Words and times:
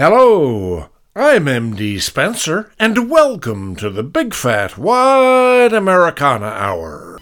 Hello, 0.00 0.90
I'm 1.16 1.46
MD 1.46 2.00
Spenser, 2.00 2.70
and 2.78 3.10
welcome 3.10 3.74
to 3.74 3.90
the 3.90 4.04
Big 4.04 4.32
Fat 4.32 4.78
Wide 4.78 5.72
Americana 5.72 6.46
Hour. 6.46 7.18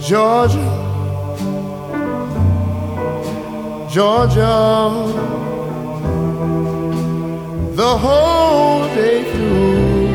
Georgia, 0.00 0.78
Georgia, 3.90 5.37
the 7.88 7.96
whole 7.96 8.84
day 8.94 9.18
through. 9.32 10.08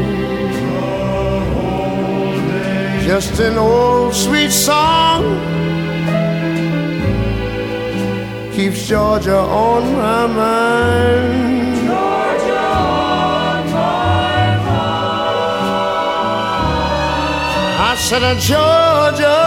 Just 3.09 3.39
an 3.39 3.57
old 3.57 4.13
sweet 4.13 4.51
song 4.51 5.21
keeps 8.55 8.79
Georgia 8.87 9.39
on 9.69 9.81
my 10.03 10.27
mind. 10.41 11.75
Georgia 11.87 12.61
I 17.89 17.95
said, 18.05 18.23
uh, 18.31 18.35
Georgia, 18.49 19.41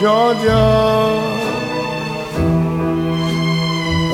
Georgia, 0.00 1.25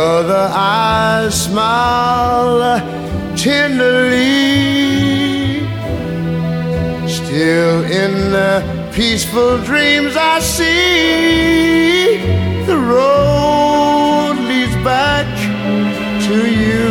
Other 0.00 0.48
eyes 0.50 1.44
smile 1.44 2.80
tenderly. 3.36 4.40
Still 7.06 7.84
in 7.84 8.30
the 8.30 8.62
peaceful 8.94 9.58
dreams 9.58 10.16
I 10.16 10.40
see 10.40 12.16
the 12.64 12.78
road 12.78 14.36
leads 14.48 14.76
back 14.76 15.26
to 16.28 16.36
you. 16.62 16.88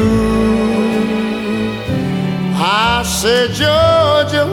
I 2.61 3.01
said, 3.03 3.49
Georgia. 3.61 4.45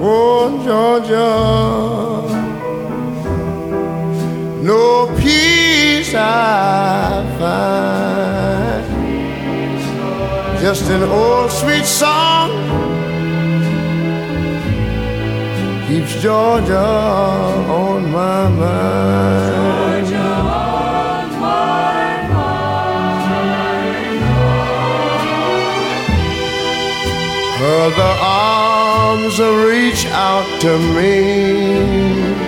Oh, 0.00 0.60
Georgia, 0.66 1.26
no 4.68 5.06
peace 5.16 6.12
I 6.14 7.24
find. 7.38 8.84
Just 10.60 10.90
an 10.90 11.04
old 11.04 11.50
sweet 11.50 11.86
song 11.86 12.50
keeps 15.88 16.12
Georgia 16.20 16.88
on 17.82 18.12
my 18.12 18.48
mind. 18.48 19.58
Other 27.60 28.14
arms 28.20 29.38
reach 29.40 30.02
out 30.12 30.48
to 30.60 30.72
me. 30.94 32.47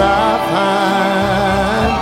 I 0.00 0.38
find. 0.50 1.92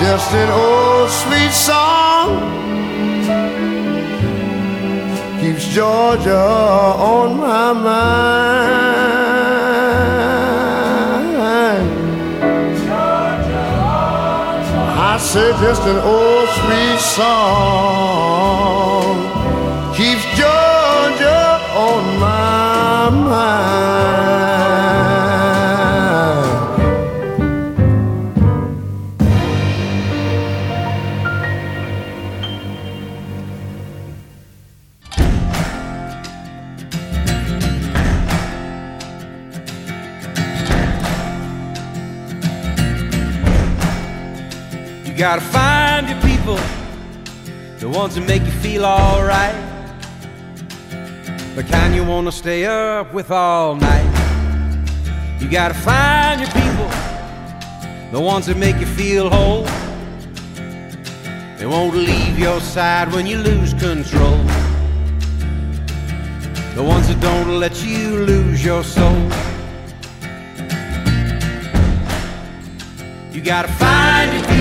Just 0.00 0.32
an 0.32 0.48
old 0.50 1.10
sweet 1.10 1.52
song 1.52 2.28
keeps 5.40 5.66
Georgia 5.74 6.36
on 6.36 7.36
my 7.36 7.72
mind. 7.72 8.78
I 15.10 15.18
say 15.20 15.50
just 15.60 15.82
an 15.82 15.98
old 15.98 16.48
sweet 16.58 17.00
song 17.00 19.07
gotta 45.18 45.40
find 45.40 46.08
your 46.08 46.20
people, 46.20 46.56
the 47.80 47.88
ones 47.88 48.14
that 48.14 48.24
make 48.28 48.42
you 48.44 48.52
feel 48.52 48.84
alright. 48.84 49.54
The 51.56 51.64
kind 51.64 51.92
you 51.92 52.04
wanna 52.04 52.30
stay 52.30 52.66
up 52.66 53.12
with 53.12 53.32
all 53.32 53.74
night. 53.74 54.06
You 55.40 55.50
gotta 55.50 55.74
find 55.74 56.40
your 56.40 56.50
people, 56.50 56.88
the 58.12 58.20
ones 58.20 58.46
that 58.46 58.56
make 58.56 58.78
you 58.78 58.86
feel 58.86 59.28
whole. 59.28 59.64
They 61.58 61.66
won't 61.66 61.96
leave 61.96 62.38
your 62.38 62.60
side 62.60 63.12
when 63.12 63.26
you 63.26 63.38
lose 63.38 63.74
control. 63.74 64.38
The 66.76 66.84
ones 66.84 67.08
that 67.08 67.18
don't 67.20 67.58
let 67.58 67.82
you 67.84 68.24
lose 68.24 68.64
your 68.64 68.84
soul. 68.84 69.28
You 73.32 73.40
gotta 73.40 73.72
find 73.72 74.32
your 74.32 74.42
people, 74.42 74.57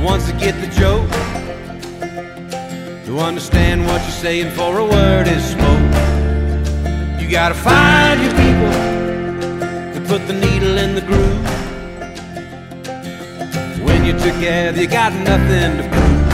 the 0.00 0.06
ones 0.06 0.26
that 0.26 0.40
get 0.40 0.54
the 0.62 0.66
joke, 0.80 1.10
who 3.04 3.18
understand 3.18 3.84
what 3.86 4.00
you're 4.02 4.20
saying 4.26 4.50
for 4.52 4.78
a 4.78 4.84
word 4.84 5.28
is 5.28 5.44
spoke. 5.44 5.90
You 7.20 7.28
gotta 7.30 7.54
find 7.54 8.22
your 8.22 8.32
people 8.32 8.72
that 9.92 10.02
put 10.08 10.26
the 10.26 10.32
needle 10.32 10.78
in 10.78 10.94
the 10.94 11.02
groove. 11.02 11.44
When 13.84 14.06
you're 14.06 14.18
together, 14.18 14.80
you 14.80 14.88
got 14.88 15.12
nothing 15.12 15.76
to 15.78 15.84
prove. 15.92 16.28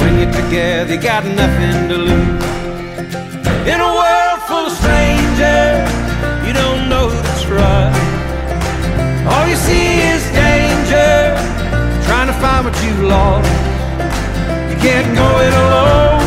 When 0.00 0.18
you're 0.18 0.32
together, 0.32 0.94
you 0.94 1.00
got 1.00 1.24
nothing 1.24 1.88
to 1.90 1.96
lose. 2.08 2.44
In 3.72 3.78
a 3.80 3.92
world 4.00 4.40
full 4.48 4.66
of 4.66 4.72
strangers, 4.82 5.90
you 6.44 6.52
don't 6.52 6.88
know 6.88 7.08
who 7.08 7.18
to 7.22 7.34
trust. 7.46 8.00
All 9.30 9.46
you 9.46 9.54
see 9.54 10.00
is 10.12 10.24
danger, 10.32 10.69
trying 10.90 12.26
to 12.26 12.32
find 12.34 12.64
what 12.66 12.76
you 12.82 12.92
lost. 13.06 13.48
You 14.70 14.76
can't 14.86 15.14
go 15.14 15.28
it 15.46 15.54
alone. 15.64 16.22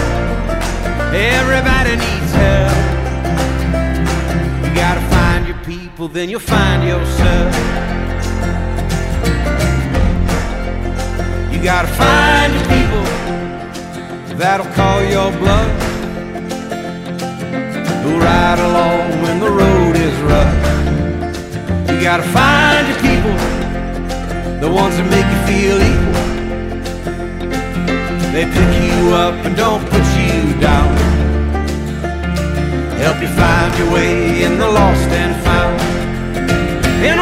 Everybody 1.13 1.95
needs 2.05 2.31
help. 2.33 2.75
You 4.63 4.71
gotta 4.75 5.01
find 5.15 5.47
your 5.47 5.59
people, 5.63 6.07
then 6.07 6.29
you'll 6.29 6.39
find 6.39 6.83
yourself. 6.83 7.53
You 11.51 11.59
gotta 11.61 11.87
find 11.87 12.53
your 12.53 12.67
people 12.75 13.03
that'll 14.37 14.71
call 14.73 15.03
your 15.03 15.31
bluff. 15.39 15.71
Who'll 18.03 18.19
ride 18.19 18.59
along 18.59 19.21
when 19.21 19.39
the 19.39 19.49
road 19.49 19.95
is 19.95 20.15
rough. 20.21 20.55
You 21.89 22.01
gotta 22.01 22.23
find 22.23 22.87
your 22.87 22.99
people, 23.07 23.35
the 24.63 24.71
ones 24.71 24.95
that 24.95 25.09
make 25.11 25.27
you 25.33 25.41
feel 25.51 25.77
equal. 25.91 26.27
They 28.31 28.45
pick 28.55 28.71
you 28.87 29.13
up 29.13 29.35
and 29.45 29.57
don't 29.57 29.83
put 29.91 30.05
you 30.15 30.39
down. 30.61 30.87
Help 32.95 33.17
you 33.21 33.27
find 33.27 33.77
your 33.77 33.91
way 33.91 34.43
in 34.43 34.57
the 34.57 34.69
lost 34.79 35.09
and 35.21 35.33
found. 35.43 35.81
In 37.03 37.19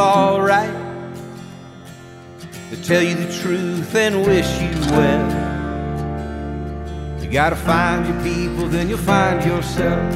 alright, 0.00 0.72
that 2.70 2.84
tell 2.84 3.02
you 3.02 3.14
the 3.14 3.32
truth 3.42 3.94
and 3.94 4.26
wish 4.26 4.50
you 4.60 4.70
well. 4.92 5.50
You 7.22 7.30
gotta 7.30 7.56
find 7.56 8.06
your 8.06 8.20
people, 8.22 8.68
then 8.68 8.88
you'll 8.88 8.98
find 8.98 9.44
yourself. 9.44 10.14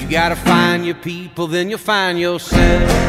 You 0.00 0.08
gotta 0.10 0.36
find 0.36 0.84
your 0.84 0.96
people, 0.96 1.46
then 1.46 1.70
you'll 1.70 1.78
find 1.78 2.18
yourself. 2.18 3.03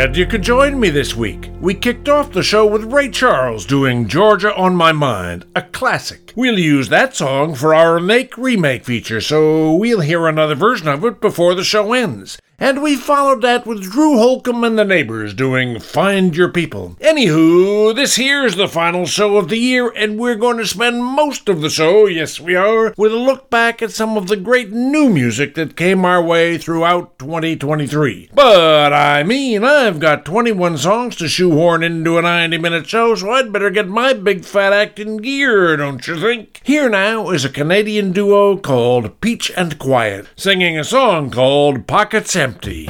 Glad 0.00 0.16
you 0.16 0.24
could 0.24 0.40
join 0.40 0.80
me 0.80 0.88
this 0.88 1.14
week. 1.14 1.50
We 1.60 1.74
kicked 1.74 2.08
off 2.08 2.32
the 2.32 2.42
show 2.42 2.66
with 2.66 2.90
Ray 2.90 3.10
Charles 3.10 3.66
doing 3.66 4.08
Georgia 4.08 4.56
on 4.56 4.74
My 4.74 4.92
Mind, 4.92 5.44
a 5.54 5.60
classic. 5.60 6.32
We'll 6.34 6.58
use 6.58 6.88
that 6.88 7.14
song 7.14 7.54
for 7.54 7.74
our 7.74 8.00
Make 8.00 8.38
Remake 8.38 8.86
feature, 8.86 9.20
so 9.20 9.74
we'll 9.74 10.00
hear 10.00 10.26
another 10.26 10.54
version 10.54 10.88
of 10.88 11.04
it 11.04 11.20
before 11.20 11.54
the 11.54 11.64
show 11.64 11.92
ends. 11.92 12.38
And 12.62 12.82
we 12.82 12.94
followed 12.94 13.40
that 13.40 13.66
with 13.66 13.90
Drew 13.90 14.18
Holcomb 14.18 14.64
and 14.64 14.78
the 14.78 14.84
Neighbors 14.84 15.32
doing 15.32 15.80
Find 15.80 16.36
Your 16.36 16.50
People. 16.50 16.90
Anywho, 17.00 17.94
this 17.96 18.16
here's 18.16 18.56
the 18.56 18.68
final 18.68 19.06
show 19.06 19.38
of 19.38 19.48
the 19.48 19.56
year, 19.56 19.90
and 19.96 20.18
we're 20.18 20.36
going 20.36 20.58
to 20.58 20.66
spend 20.66 21.02
most 21.02 21.48
of 21.48 21.62
the 21.62 21.70
show, 21.70 22.06
yes 22.06 22.38
we 22.38 22.54
are, 22.54 22.92
with 22.98 23.12
a 23.12 23.16
look 23.16 23.48
back 23.48 23.80
at 23.80 23.92
some 23.92 24.18
of 24.18 24.28
the 24.28 24.36
great 24.36 24.70
new 24.70 25.08
music 25.08 25.54
that 25.54 25.74
came 25.74 26.04
our 26.04 26.22
way 26.22 26.58
throughout 26.58 27.18
2023. 27.18 28.30
But 28.34 28.92
I 28.92 29.22
mean, 29.22 29.64
I've 29.64 29.98
got 29.98 30.26
21 30.26 30.76
songs 30.76 31.16
to 31.16 31.28
shoehorn 31.28 31.82
into 31.82 32.18
a 32.18 32.22
90 32.22 32.58
minute 32.58 32.86
show, 32.86 33.14
so 33.14 33.30
I'd 33.30 33.52
better 33.52 33.70
get 33.70 33.88
my 33.88 34.12
big 34.12 34.44
fat 34.44 34.74
act 34.74 34.98
in 34.98 35.16
gear, 35.16 35.78
don't 35.78 36.06
you 36.06 36.20
think? 36.20 36.60
Here 36.62 36.90
now 36.90 37.30
is 37.30 37.44
a 37.44 37.48
Canadian 37.48 38.12
duo 38.12 38.58
called 38.58 39.18
Peach 39.22 39.50
and 39.56 39.78
Quiet, 39.78 40.26
singing 40.36 40.78
a 40.78 40.84
song 40.84 41.30
called 41.30 41.86
Pocket 41.86 42.10
Pockets 42.10 42.34
Empty. 42.50 42.88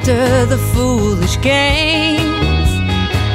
After 0.06 0.44
the 0.44 0.58
foolish 0.74 1.40
games, 1.40 2.20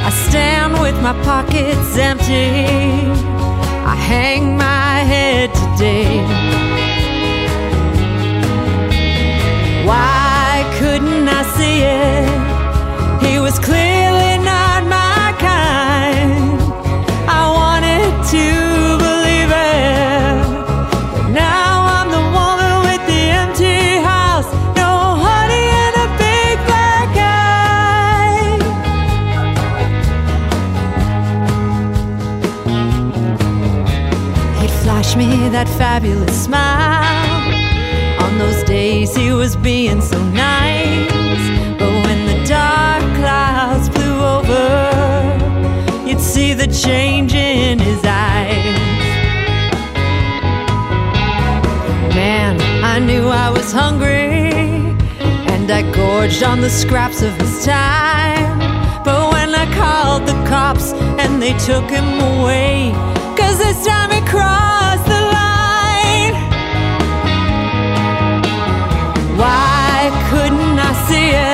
I 0.06 0.10
stand 0.28 0.74
with 0.74 0.94
my 1.02 1.12
pockets 1.24 1.96
empty. 1.98 3.10
I 3.84 3.96
hang 3.96 4.56
my 4.56 5.00
head 5.00 5.52
today. 5.52 6.18
Why 9.84 10.64
couldn't 10.78 11.28
I 11.28 11.42
see 11.56 11.82
it? 11.82 12.29
Being 39.90 40.02
so 40.02 40.22
nice. 40.30 41.44
But 41.78 41.92
when 42.06 42.26
the 42.26 42.44
dark 42.46 43.02
clouds 43.18 43.88
flew 43.88 44.18
over, 44.36 46.06
you'd 46.06 46.20
see 46.20 46.54
the 46.54 46.66
change 46.66 47.34
in 47.34 47.78
his 47.78 48.00
eyes. 48.04 48.78
Man, 52.14 52.60
I 52.84 52.98
knew 52.98 53.28
I 53.28 53.50
was 53.50 53.72
hungry, 53.72 54.52
and 55.52 55.70
I 55.70 55.82
gorged 55.92 56.42
on 56.42 56.60
the 56.60 56.70
scraps 56.70 57.22
of 57.22 57.32
his 57.40 57.64
time. 57.64 58.58
But 59.04 59.32
when 59.32 59.54
I 59.54 59.66
called 59.74 60.26
the 60.26 60.38
cops 60.48 60.92
and 61.22 61.42
they 61.42 61.54
took 61.58 61.88
him 61.90 62.08
away, 62.34 62.92
cause 63.36 63.58
this 63.58 63.84
time 63.86 64.10
he 64.10 64.20
crossed 64.28 64.69
see 71.10 71.30
it? 71.30 71.49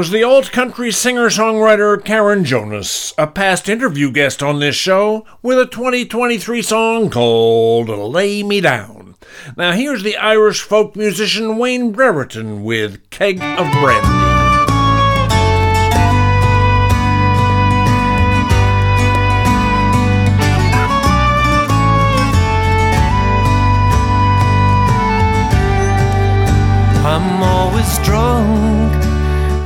Was 0.00 0.08
the 0.08 0.22
alt 0.22 0.50
country 0.50 0.90
singer 0.90 1.26
songwriter 1.26 2.02
Karen 2.02 2.42
Jonas, 2.42 3.12
a 3.18 3.26
past 3.26 3.68
interview 3.68 4.10
guest 4.10 4.42
on 4.42 4.58
this 4.58 4.74
show, 4.74 5.26
with 5.42 5.58
a 5.58 5.66
2023 5.66 6.62
song 6.62 7.10
called 7.10 7.90
Lay 7.90 8.42
Me 8.42 8.62
Down. 8.62 9.16
Now 9.58 9.72
here's 9.72 10.02
the 10.02 10.16
Irish 10.16 10.62
folk 10.62 10.96
musician 10.96 11.58
Wayne 11.58 11.92
Brereton 11.92 12.64
with 12.64 13.10
Keg 13.10 13.42
of 13.42 13.70
Brandy. 13.72 14.19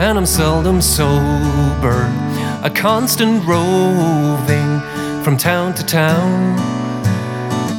And 0.05 0.19
I'm 0.19 0.27
seldom 0.27 0.83
sober. 0.83 1.99
A 2.63 2.71
constant 2.71 3.43
roving 3.47 4.73
from 5.25 5.39
town 5.39 5.73
to 5.75 5.87
town. 5.87 6.57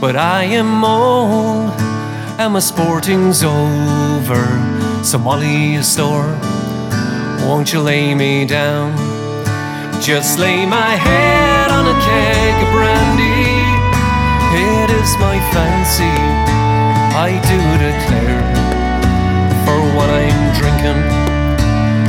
But 0.01 0.15
I 0.15 0.46
am 0.46 0.84
old 0.84 1.70
and 2.39 2.53
my 2.53 2.60
sporting's 2.60 3.44
over. 3.44 4.44
So 5.03 5.20
Molly 5.20 5.84
store, 5.84 6.34
won't 7.46 7.72
you 7.72 7.82
lay 7.82 8.15
me 8.15 8.46
down? 8.46 8.98
Just 10.01 10.39
lay 10.39 10.65
my 10.65 10.94
head 11.08 11.70
on 11.70 11.86
a 11.86 11.98
keg 12.08 12.55
of 12.65 12.70
brandy. 12.74 13.53
It 14.65 14.89
is 15.00 15.12
my 15.20 15.38
fancy, 15.53 16.15
I 17.27 17.29
do 17.51 17.60
declare 17.86 18.46
for 19.63 19.79
what 19.96 20.10
I'm 20.10 20.60
drinking. 20.60 21.15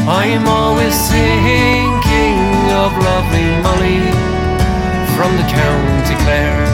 I'm 0.09 0.47
always 0.47 0.97
thinking 1.11 2.39
of 2.71 2.97
lovely 2.97 3.51
Molly 3.61 3.99
from 5.17 5.35
the 5.37 5.43
County 5.51 6.15
Clare. 6.23 6.67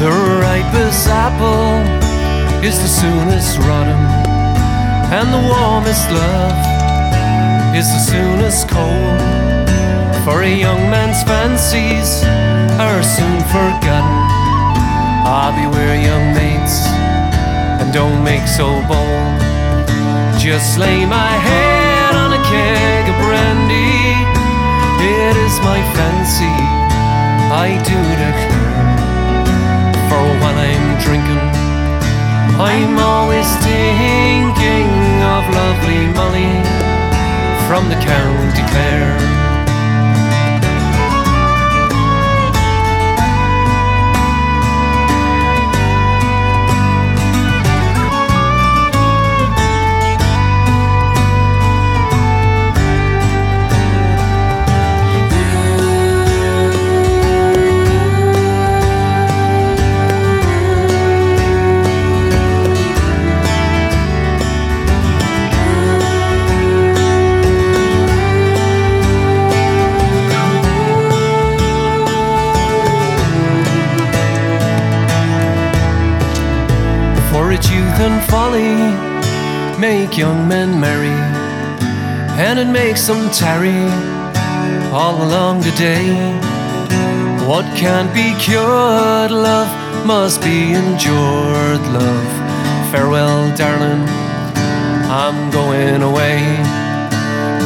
The 0.00 0.10
ripest 0.40 1.06
apple 1.06 1.84
is 2.64 2.80
the 2.80 2.88
soonest 2.88 3.58
rotten 3.58 4.00
and 5.12 5.28
the 5.28 5.48
warmest 5.52 6.10
love 6.10 6.71
is 7.74 7.88
the 7.88 7.98
soonest 7.98 8.68
cold. 8.68 9.18
For 10.24 10.42
a 10.42 10.54
young 10.54 10.90
man's 10.90 11.22
fancies 11.22 12.22
are 12.76 13.02
soon 13.02 13.40
forgotten. 13.48 14.18
Ah, 15.24 15.48
beware, 15.56 15.96
young 15.96 16.34
mates, 16.36 16.84
and 17.80 17.88
don't 17.92 18.22
make 18.22 18.46
so 18.46 18.68
bold. 18.84 19.40
Just 20.38 20.76
lay 20.76 21.06
my 21.06 21.32
head 21.48 22.14
on 22.14 22.36
a 22.36 22.42
keg 22.52 23.08
of 23.08 23.16
brandy. 23.24 24.20
It 25.00 25.34
is 25.40 25.56
my 25.64 25.80
fancy, 25.96 26.56
I 27.66 27.80
do 27.88 27.98
declare. 28.20 28.92
For 30.12 30.24
while 30.40 30.60
I'm 30.60 30.88
drinking, 31.00 31.46
I'm 32.60 32.98
always 32.98 33.48
thinking 33.64 34.92
of 35.24 35.42
lovely 35.56 36.02
Molly 36.12 36.91
from 37.72 37.88
the 37.88 37.94
County 37.94 38.60
Clare. 38.70 39.41
And 78.02 78.20
folly 78.24 78.74
make 79.78 80.18
young 80.18 80.48
men 80.48 80.80
merry, 80.80 81.18
and 82.46 82.58
it 82.58 82.66
makes 82.66 83.06
them 83.06 83.30
tarry 83.30 83.84
all 84.90 85.22
along 85.22 85.60
the 85.60 85.70
day. 85.78 86.10
What 87.46 87.64
can't 87.76 88.12
be 88.12 88.34
cured, 88.40 89.30
love 89.30 89.70
must 90.04 90.42
be 90.42 90.72
endured, 90.72 91.82
love. 91.94 92.32
Farewell, 92.90 93.54
darling, 93.56 94.04
I'm 95.22 95.50
going 95.52 96.02
away. 96.02 96.40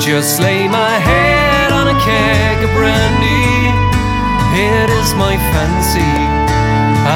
Just 0.00 0.38
lay 0.40 0.68
my 0.68 0.94
head 1.08 1.72
on 1.72 1.88
a 1.88 1.98
keg 2.04 2.56
of 2.62 2.70
brandy. 2.76 3.72
It 4.68 4.90
is 5.00 5.14
my 5.14 5.34
fancy, 5.52 6.12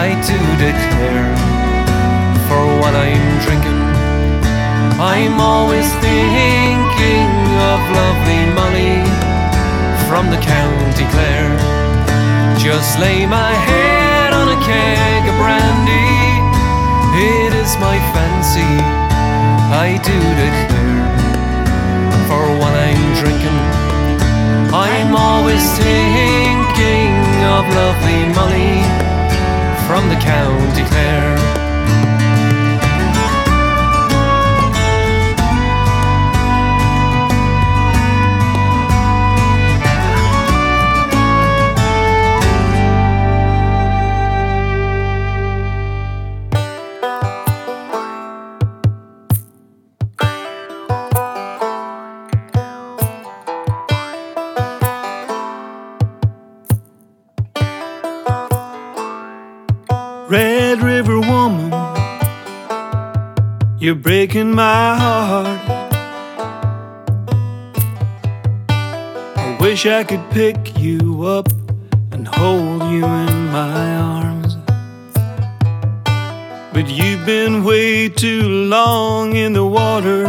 I 0.04 0.06
do 0.24 0.38
declare 0.64 1.49
for 2.50 2.66
what 2.82 2.94
I'm 2.98 3.26
drinking. 3.46 3.78
I'm 4.98 5.38
always 5.38 5.86
thinking 6.02 7.30
of 7.70 7.78
lovely 7.94 8.42
Molly 8.58 8.98
from 10.10 10.34
the 10.34 10.40
County 10.42 11.06
Clare. 11.14 11.54
Just 12.58 12.98
lay 12.98 13.24
my 13.24 13.52
head 13.68 14.32
on 14.34 14.46
a 14.50 14.58
keg 14.66 15.22
of 15.30 15.36
brandy. 15.38 16.10
It 17.30 17.52
is 17.54 17.72
my 17.78 17.96
fancy, 18.10 18.72
I 19.86 19.88
do 20.10 20.18
declare. 20.42 21.06
For 22.26 22.44
what 22.58 22.74
I'm 22.74 23.06
drinking, 23.20 23.60
I'm 24.74 25.14
always 25.14 25.64
thinking 25.78 27.14
of 27.54 27.62
lovely 27.78 28.20
Molly 28.34 28.74
from 29.86 30.02
the 30.10 30.18
County 30.18 30.84
Clare. 30.90 31.69
Wish 69.60 69.84
I 69.84 70.04
could 70.04 70.24
pick 70.30 70.78
you 70.78 71.24
up 71.24 71.46
and 72.12 72.26
hold 72.26 72.82
you 72.84 73.04
in 73.04 73.46
my 73.48 73.94
arms. 73.96 74.56
But 76.72 76.88
you've 76.88 77.26
been 77.26 77.62
way 77.62 78.08
too 78.08 78.48
long 78.48 79.36
in 79.36 79.52
the 79.52 79.66
water. 79.66 80.24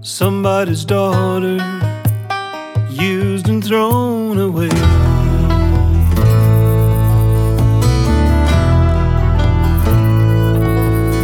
Somebody's 0.00 0.86
daughter, 0.86 1.58
used 2.90 3.48
and 3.50 3.62
thrown 3.62 4.38
away. 4.38 4.70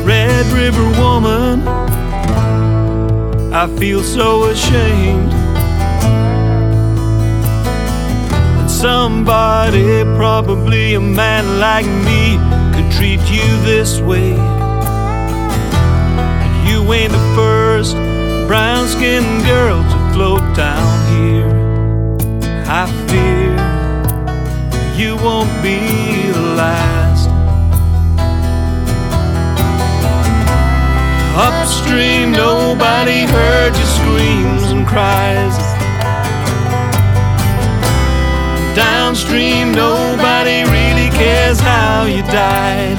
Red 0.04 0.46
River 0.52 0.86
woman, 1.00 1.66
I 3.54 3.66
feel 3.78 4.02
so 4.02 4.44
ashamed. 4.50 5.33
Somebody, 8.84 10.04
probably 10.14 10.92
a 10.92 11.00
man 11.00 11.58
like 11.58 11.86
me, 11.86 12.36
could 12.74 12.92
treat 12.92 13.18
you 13.32 13.48
this 13.64 13.98
way. 13.98 14.34
And 16.44 16.68
you 16.68 16.92
ain't 16.92 17.10
the 17.10 17.34
first 17.34 17.94
brown 18.46 18.86
skinned 18.86 19.42
girl 19.46 19.82
to 19.82 20.12
float 20.12 20.44
down 20.54 20.92
here. 21.16 21.48
I 22.68 22.84
fear 23.08 23.56
you 25.00 25.16
won't 25.16 25.48
be 25.62 25.78
the 26.30 26.42
last. 26.54 27.30
Upstream, 31.38 32.32
nobody 32.32 33.22
heard 33.22 33.74
your 33.74 33.86
screams 33.86 34.70
and 34.72 34.86
cries. 34.86 35.63
Downstream, 39.14 39.70
nobody 39.70 40.64
really 40.64 41.08
cares 41.10 41.60
how 41.60 42.04
you 42.04 42.22
died. 42.22 42.98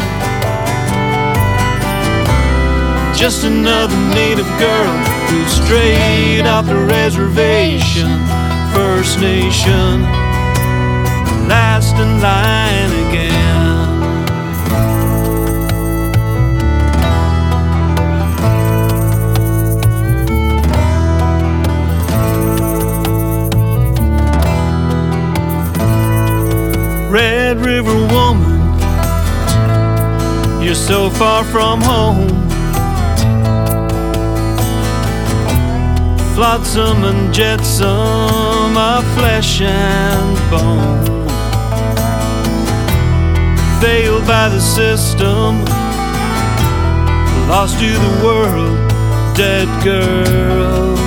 Just 3.13 3.43
another 3.43 3.97
native 4.15 4.47
girl 4.58 4.95
who 5.28 5.45
strayed 5.45 6.45
off 6.45 6.67
the 6.67 6.78
reservation, 6.78 8.08
First 8.73 9.19
Nation, 9.19 10.04
last 11.49 11.97
in 11.97 12.21
line 12.21 13.04
Red 27.15 27.60
River 27.65 27.95
woman, 28.08 28.60
you're 30.62 30.75
so 30.75 31.10
far 31.10 31.45
from 31.45 31.80
home. 31.82 32.28
Flotsam 36.36 37.06
and 37.06 37.34
jetsam 37.34 38.75
of 38.75 39.06
flesh 39.15 39.62
and 39.62 40.36
bone. 40.51 41.06
Failed 43.80 44.28
by 44.28 44.49
the 44.49 44.60
system, 44.60 45.63
lost 47.47 47.80
to 47.80 47.93
the 47.93 48.25
world, 48.25 48.78
dead 49.38 49.69
girl. 49.86 50.97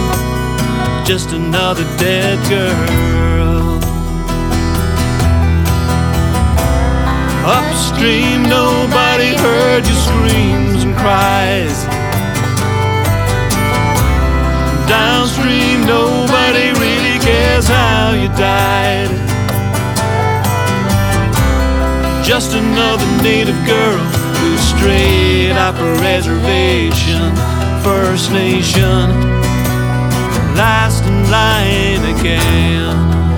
Just 1.04 1.32
another 1.32 1.84
dead 1.98 2.38
girl. 2.48 3.17
Upstream, 7.44 8.42
nobody 8.42 9.34
heard 9.34 9.86
your 9.86 9.96
screams 9.96 10.82
and 10.84 10.94
cries. 10.96 11.84
Downstream, 14.88 15.86
nobody 15.86 16.72
really 16.80 17.18
cares 17.20 17.68
how 17.68 18.12
you 18.12 18.28
died. 18.36 19.10
Just 22.24 22.54
another 22.54 23.06
native 23.22 23.56
girl 23.64 23.98
who 24.38 24.56
strayed 24.58 25.52
off 25.52 25.78
a 25.78 25.92
reservation, 26.02 27.34
First 27.82 28.32
Nation, 28.32 29.10
last 30.54 31.04
in 31.04 31.30
line 31.30 32.18
again. 32.18 33.37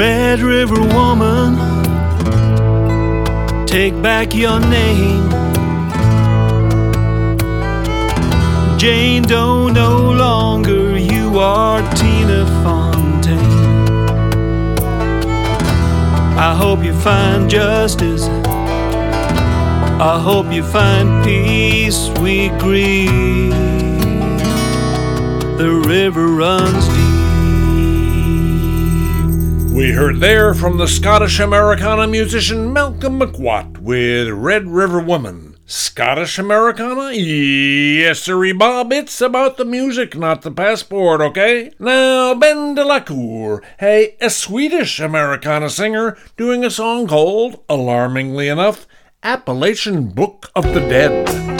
Red 0.00 0.40
River 0.40 0.80
woman, 0.80 1.56
take 3.66 4.00
back 4.00 4.34
your 4.34 4.58
name. 4.58 5.28
Jane 8.78 9.24
Doe, 9.24 9.68
no 9.68 10.10
longer 10.10 10.96
you 10.96 11.38
are 11.38 11.82
Tina 11.96 12.46
Fontaine. 12.64 13.38
I 16.38 16.54
hope 16.56 16.82
you 16.82 16.94
find 16.94 17.50
justice. 17.50 18.24
I 18.24 20.18
hope 20.18 20.50
you 20.50 20.62
find 20.62 21.22
peace. 21.22 22.08
We 22.20 22.48
grieve. 22.58 23.52
The 25.58 25.82
river 25.86 26.28
runs 26.28 26.88
deep. 26.88 27.09
We 29.80 29.92
heard 29.92 30.20
there 30.20 30.52
from 30.52 30.76
the 30.76 30.86
Scottish 30.86 31.40
Americana 31.40 32.06
musician 32.06 32.70
Malcolm 32.70 33.18
McWatt 33.18 33.78
with 33.78 34.28
Red 34.28 34.66
River 34.66 35.00
Woman. 35.00 35.56
Scottish 35.64 36.38
Americana? 36.38 37.12
Yes, 37.12 38.20
sirree, 38.20 38.52
Bob. 38.52 38.92
It's 38.92 39.22
about 39.22 39.56
the 39.56 39.64
music, 39.64 40.14
not 40.14 40.42
the 40.42 40.50
passport, 40.50 41.22
okay? 41.22 41.72
Now, 41.78 42.34
Ben 42.34 42.74
de 42.74 42.84
la 42.84 43.00
Cour, 43.00 43.62
hey, 43.78 44.16
a 44.20 44.28
Swedish 44.28 45.00
Americana 45.00 45.70
singer 45.70 46.18
doing 46.36 46.62
a 46.62 46.70
song 46.70 47.06
called, 47.06 47.64
alarmingly 47.66 48.48
enough, 48.48 48.86
Appalachian 49.22 50.10
Book 50.10 50.50
of 50.54 50.74
the 50.74 50.80
Dead. 50.80 51.59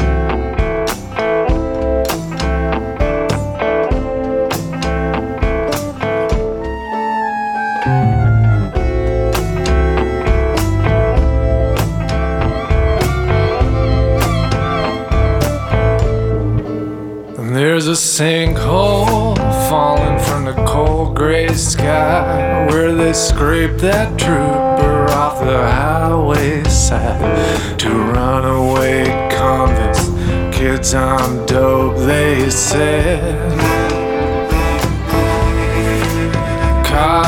Sinkhole 18.21 19.35
falling 19.71 20.19
from 20.19 20.45
the 20.45 20.53
cold 20.67 21.17
gray 21.17 21.49
sky 21.55 22.67
where 22.67 22.95
they 22.95 23.15
scrape 23.15 23.79
that 23.79 24.19
trooper 24.19 25.07
off 25.13 25.39
the 25.41 25.57
highway 25.57 26.63
side 26.65 27.79
to 27.79 27.89
runaway 27.89 29.07
convicts, 29.35 30.07
kids 30.55 30.93
on 30.93 31.47
dope, 31.47 31.97
they 31.97 32.51
said. 32.51 33.80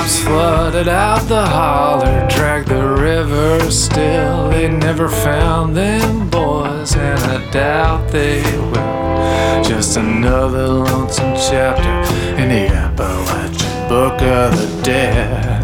Cops 0.02 0.18
flooded 0.18 0.88
out 0.88 1.20
the 1.28 1.46
holler, 1.46 2.26
dragged 2.28 2.66
the 2.66 2.84
river 2.84 3.70
still. 3.70 4.50
They 4.50 4.68
never 4.68 5.08
found 5.08 5.76
them 5.76 6.28
boys, 6.28 6.96
and 6.96 7.20
I 7.20 7.48
doubt 7.52 8.10
they 8.10 8.42
will. 8.42 9.62
Just 9.62 9.96
another 9.96 10.66
lonesome 10.66 11.36
chapter 11.36 11.88
in 12.36 12.48
the 12.48 12.66
Appalachian 12.66 13.88
Book 13.88 14.20
of 14.22 14.58
the 14.58 14.82
Dead. 14.82 15.62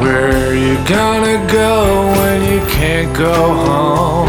Where 0.00 0.54
you 0.54 0.76
gonna 0.86 1.44
go 1.50 2.12
when 2.16 2.42
you 2.52 2.60
can't 2.68 3.12
go 3.16 3.34
home? 3.34 4.28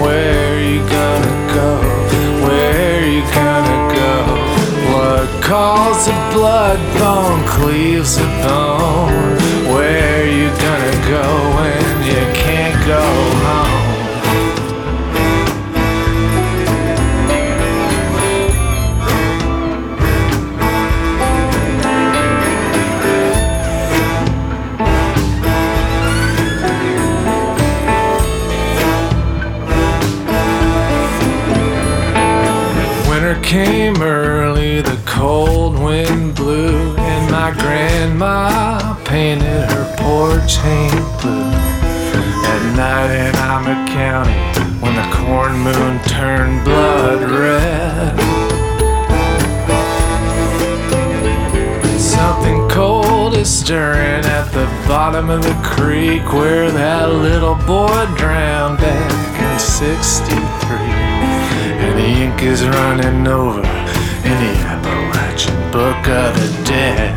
Where 0.00 0.62
you 0.62 0.78
gonna 0.88 1.31
Calls 5.42 6.06
a 6.06 6.30
blood 6.32 6.78
bone 6.98 7.44
cleaves 7.46 8.16
a 8.16 8.24
bone? 8.46 9.36
Where 9.74 10.26
you 10.26 10.48
gonna 10.48 11.08
go 11.08 11.22
when 11.56 12.04
you 12.06 12.22
can't 12.32 12.86
go 12.86 13.02
home? 13.44 13.82
Winter 33.08 33.38
came 33.42 34.00
early, 34.00 34.80
the 34.80 35.01
cold 35.22 35.78
wind 35.78 36.34
blew, 36.34 36.96
and 36.96 37.30
my 37.30 37.52
grandma 37.52 38.96
painted 39.04 39.70
her 39.70 39.86
porch 39.98 40.58
paint 40.58 41.06
blue. 41.20 41.54
At 42.52 42.62
night 42.74 43.12
in 43.24 43.32
Alma 43.36 43.76
County, 43.86 44.40
when 44.82 44.96
the 44.96 45.08
corn 45.14 45.54
moon 45.60 46.00
turned 46.08 46.64
blood 46.64 47.22
red. 47.30 48.18
Something 52.00 52.68
cold 52.68 53.36
is 53.36 53.48
stirring 53.48 54.24
at 54.24 54.50
the 54.50 54.66
bottom 54.88 55.30
of 55.30 55.44
the 55.44 55.56
creek 55.62 56.32
where 56.32 56.72
that 56.72 57.12
little 57.12 57.54
boy 57.54 58.06
drowned 58.16 58.78
back 58.78 59.40
in 59.40 59.58
63. 59.60 60.76
And 61.78 61.96
the 61.96 62.10
ink 62.24 62.42
is 62.42 62.66
running 62.66 63.28
over 63.28 63.62
in 64.24 64.71
the 65.38 65.52
book 65.72 66.08
of 66.08 66.34
the 66.34 66.64
dead. 66.64 67.16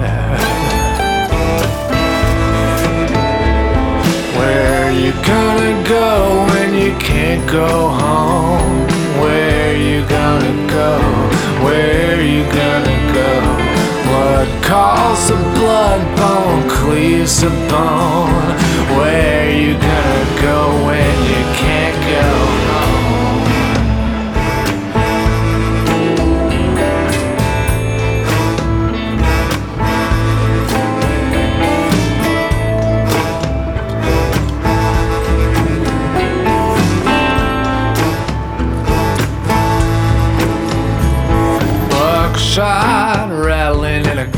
Where 4.37 4.91
you 4.91 5.11
gonna 5.23 5.83
go 5.87 6.45
when 6.49 6.73
you 6.73 6.95
can't 6.97 7.45
go 7.49 7.89
home? 7.89 8.87
Where 9.21 9.75
you 9.75 10.05
gonna 10.07 10.55
go? 10.71 10.99
Where 11.65 12.21
you 12.21 12.43
gonna 12.43 12.99
go? 13.13 13.31
Blood 14.07 14.63
calls 14.63 15.27
the 15.27 15.35
blood, 15.59 16.01
bone 16.15 16.69
cleaves 16.69 17.41
the 17.41 17.49
bone. 17.69 18.47
Where 18.97 19.51
you 19.51 19.73
gonna 19.73 20.41
go 20.41 20.85
when 20.85 21.15
you 21.31 21.43
can't 21.59 21.99
go 22.15 22.27
home? 22.71 22.94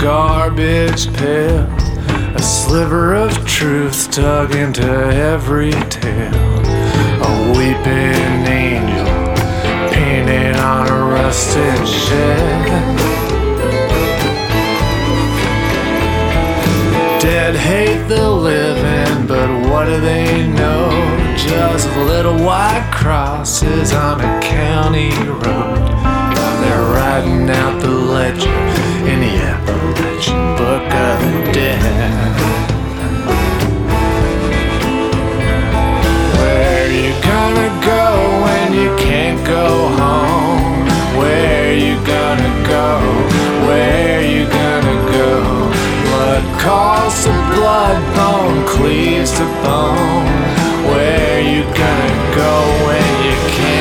Garbage 0.07 1.13
pail. 1.15 1.67
A 2.33 2.41
sliver 2.41 3.13
of 3.13 3.45
truth 3.45 4.09
dug 4.09 4.55
into 4.55 4.89
every 5.31 5.73
tale. 5.89 6.61
A 7.29 7.33
weeping 7.51 8.39
angel 8.47 9.05
painted 9.91 10.55
on 10.55 10.87
a 10.87 10.99
rusted 11.13 11.85
shed. 11.85 12.67
Dead 17.19 17.55
hate 17.57 18.07
the 18.07 18.31
living, 18.31 19.27
but 19.27 19.49
what 19.69 19.87
do 19.87 19.99
they 19.99 20.47
know? 20.47 20.87
Just 21.35 21.89
little 21.97 22.37
white 22.45 22.89
crosses 22.93 23.91
on 23.91 24.21
a 24.21 24.39
county 24.39 25.11
road. 25.43 25.83
They're 26.61 26.87
writing 26.93 27.49
out 27.49 27.81
the 27.81 27.91
legend 27.91 28.66
of. 31.55 32.35
Where 36.37 36.91
you 36.91 37.11
gonna 37.21 37.69
go 37.85 38.03
when 38.45 38.73
you 38.73 38.95
can't 38.97 39.39
go 39.45 39.87
home? 40.03 40.87
Where 41.17 41.73
you 41.73 41.95
gonna 42.05 42.53
go? 42.67 42.99
Where 43.67 44.21
you 44.21 44.45
gonna 44.49 44.97
go? 45.11 45.71
Blood 46.07 46.45
calls 46.59 47.23
to 47.23 47.31
blood, 47.55 47.97
bone 48.15 48.65
cleaves 48.67 49.31
to 49.31 49.45
bone. 49.63 50.25
Where 50.91 51.41
you 51.41 51.63
gonna 51.63 52.35
go 52.35 52.53
when 52.87 53.07
you 53.25 53.35
can't 53.55 53.76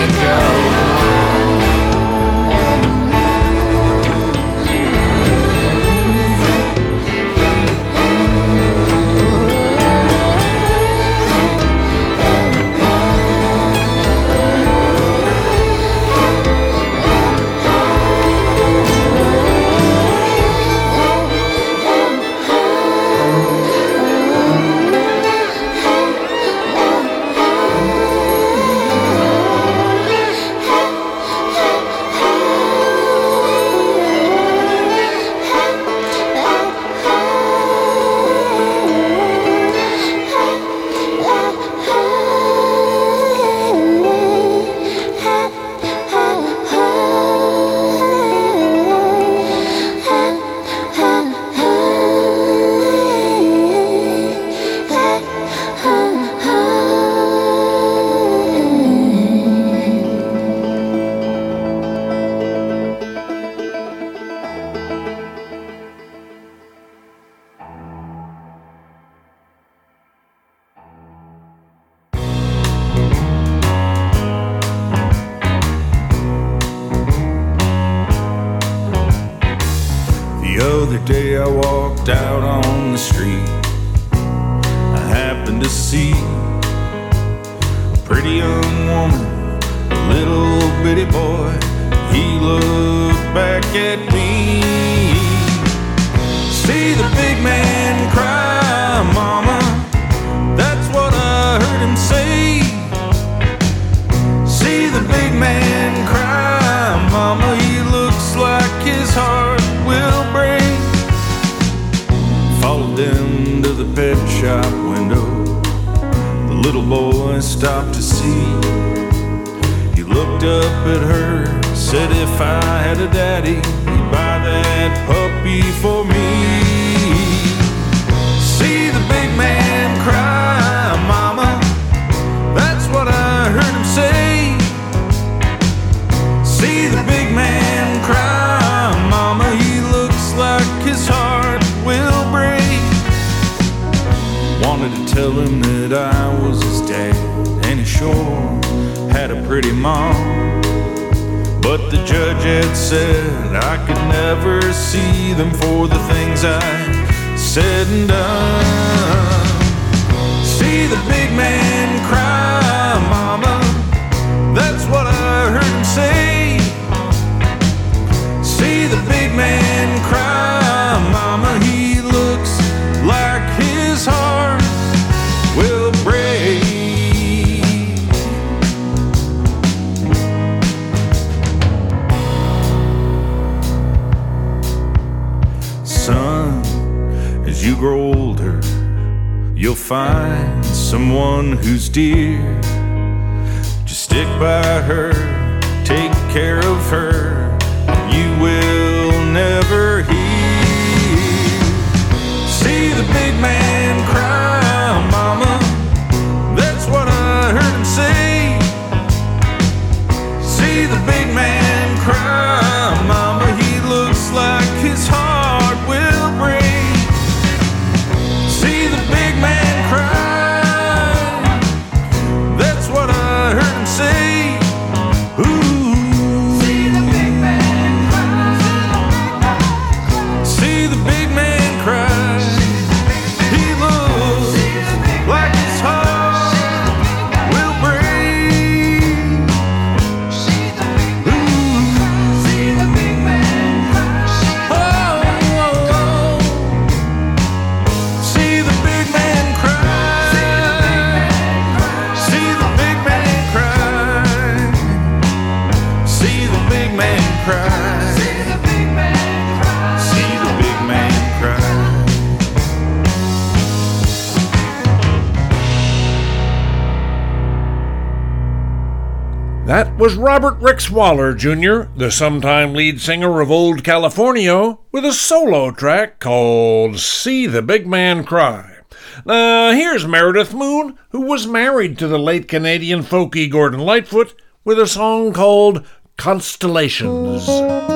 was 270.07 270.15
Robert 270.15 270.55
Rex 270.61 270.89
Waller 270.89 271.35
Jr., 271.35 271.91
the 271.97 272.13
sometime 272.13 272.75
lead 272.75 273.01
singer 273.01 273.41
of 273.41 273.51
Old 273.51 273.83
Californio, 273.83 274.79
with 274.93 275.05
a 275.05 275.13
solo 275.13 275.73
track 275.73 276.21
called 276.21 277.01
See 277.01 277.49
the 277.49 277.61
Big 277.61 277.89
Man 277.89 278.23
Cry. 278.23 278.77
Now, 279.25 279.73
here's 279.73 280.07
Meredith 280.07 280.55
Moon, 280.55 280.97
who 281.09 281.23
was 281.23 281.49
married 281.49 281.99
to 281.99 282.07
the 282.07 282.21
late 282.21 282.47
Canadian 282.47 283.03
folkie 283.03 283.51
Gordon 283.51 283.81
Lightfoot, 283.81 284.41
with 284.65 284.79
a 284.79 284.87
song 284.87 285.33
called 285.33 285.85
Constellations. 286.17 287.96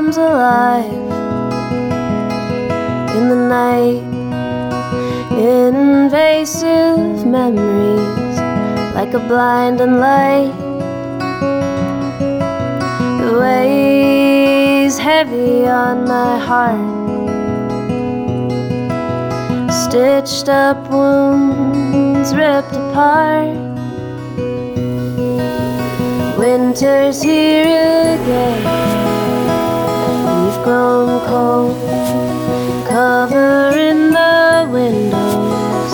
Comes 0.00 0.16
alive 0.16 0.90
in 3.16 3.28
the 3.28 3.36
night. 3.36 4.02
Invasive 5.38 7.26
memories 7.26 8.38
like 8.94 9.12
a 9.12 9.18
blinding 9.28 10.00
light. 10.00 10.54
It 13.24 13.32
weighs 13.42 14.96
heavy 14.96 15.66
on 15.66 16.08
my 16.08 16.38
heart. 16.48 16.80
Stitched 19.70 20.48
up 20.48 20.78
wounds 20.90 22.34
ripped 22.34 22.72
apart. 22.72 23.54
Winter's 26.38 27.20
here 27.20 28.16
again. 28.16 28.79
Grown 30.64 31.20
cold, 31.26 31.74
covering 32.86 34.10
the 34.10 34.68
windows 34.70 35.92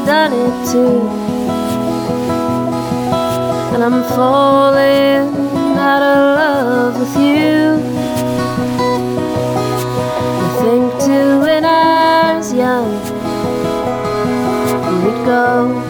done 0.06 0.34
it 0.34 0.56
too, 0.70 1.00
and 3.74 3.82
I'm 3.84 4.04
falling 4.16 5.34
out 5.78 6.02
of 6.02 6.18
love 6.40 6.94
with 7.00 7.16
you. 7.18 7.80
I 10.44 10.48
think 10.62 10.86
too 11.06 11.40
when 11.40 11.64
I 11.64 12.36
was 12.38 12.50
young, 12.54 12.92
we'd 15.04 15.22
go 15.26 15.83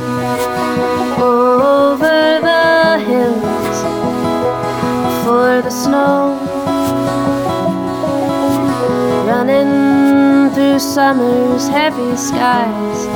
running 9.43 10.53
through 10.53 10.79
summer's 10.79 11.67
heavy 11.67 12.15
skies. 12.15 13.07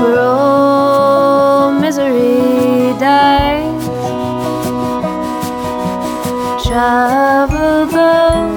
Where 0.00 0.20
all 0.20 1.72
misery 1.72 2.98
dies. 2.98 3.84
Travel 6.66 7.86
those 7.86 8.53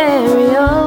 North 0.00 0.30
Ontario. 0.30 0.79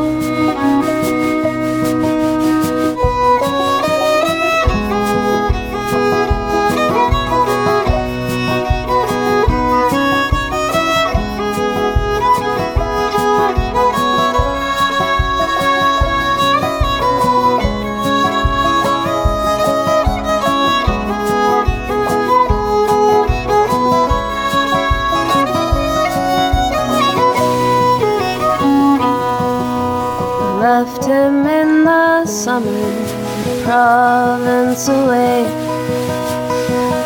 Province 34.73 34.87
away. 34.87 35.43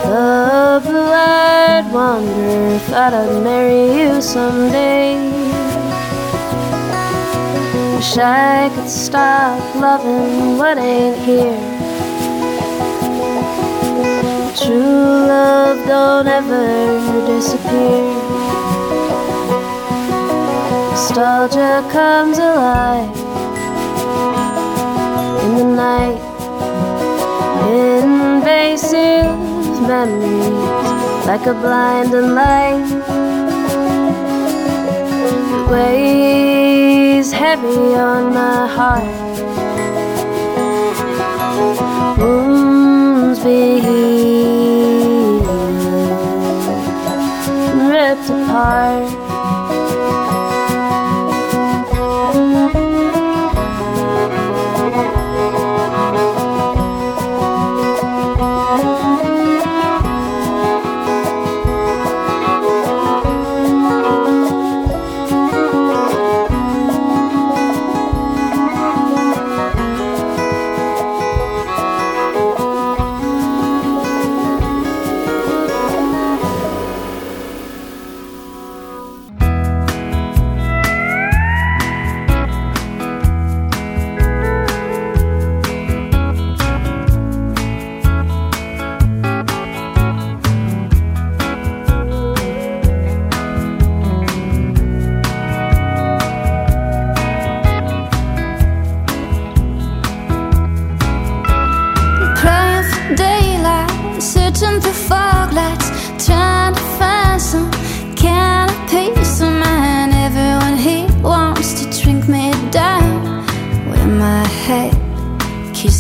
The 0.06 0.82
blue-eyed 0.86 1.92
wanderer 1.92 2.80
thought 2.88 3.14
I'd 3.14 3.44
marry 3.44 4.00
you 4.00 4.22
someday. 4.22 5.16
Wish 7.96 8.18
I 8.18 8.70
could 8.74 8.90
stop 8.90 9.60
loving 9.76 10.58
what 10.58 10.78
ain't 10.78 11.18
here. 11.26 11.60
True 14.56 15.28
love 15.28 15.86
don't 15.88 16.28
ever 16.28 17.26
disappear. 17.26 18.14
Nostalgia 20.92 21.88
comes 21.92 22.38
alive 22.38 23.16
in 25.44 25.56
the 25.58 25.76
night. 25.76 26.27
Invasive 27.68 29.38
memories 29.88 31.26
like 31.28 31.46
a 31.46 31.54
blinding 31.54 32.36
light. 32.36 32.88
It 35.56 35.72
weighs 35.72 37.32
heavy 37.32 37.96
on 37.96 38.34
my 38.34 38.68
heart. 38.68 39.28
wounds 42.18 43.40
be 43.40 43.80
healed, 43.80 45.46
ripped 47.90 48.30
apart. 48.30 49.17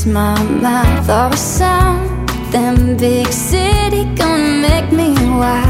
My 0.08 0.41
mouth, 0.43 1.10
or. 1.10 1.38
Them 2.51 2.95
big 2.95 3.28
city 3.28 4.05
gonna 4.16 4.62
make 4.68 4.89
me 4.93 5.14
wild. 5.38 5.68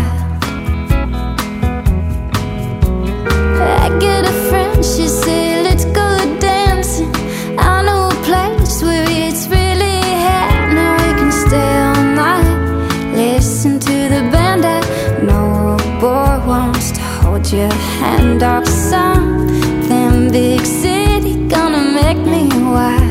I 3.60 3.90
get 4.00 4.26
a 4.26 4.36
friend, 4.48 4.86
she 4.86 5.08
say, 5.08 5.64
let's 5.64 5.86
go 5.86 6.08
dancing. 6.40 7.12
I 7.58 7.82
know 7.84 8.10
a 8.10 8.16
place 8.24 8.84
where 8.84 9.08
it's 9.10 9.48
really 9.48 10.00
happening. 10.30 10.94
We 11.02 11.12
can 11.20 11.32
stay 11.32 11.74
all 11.88 12.04
night, 12.24 13.16
listen 13.16 13.80
to 13.80 13.96
the 14.14 14.22
band. 14.32 14.64
I 14.64 14.80
know 15.24 15.78
a 15.80 16.00
boy 16.00 16.48
wants 16.48 16.92
to 16.92 17.02
hold 17.02 17.52
your 17.52 17.74
hand. 18.00 18.44
Song, 18.68 19.48
them 19.90 20.32
big 20.32 20.64
city 20.64 21.48
gonna 21.48 21.84
make 21.92 22.20
me 22.20 22.48
wild. 22.72 23.07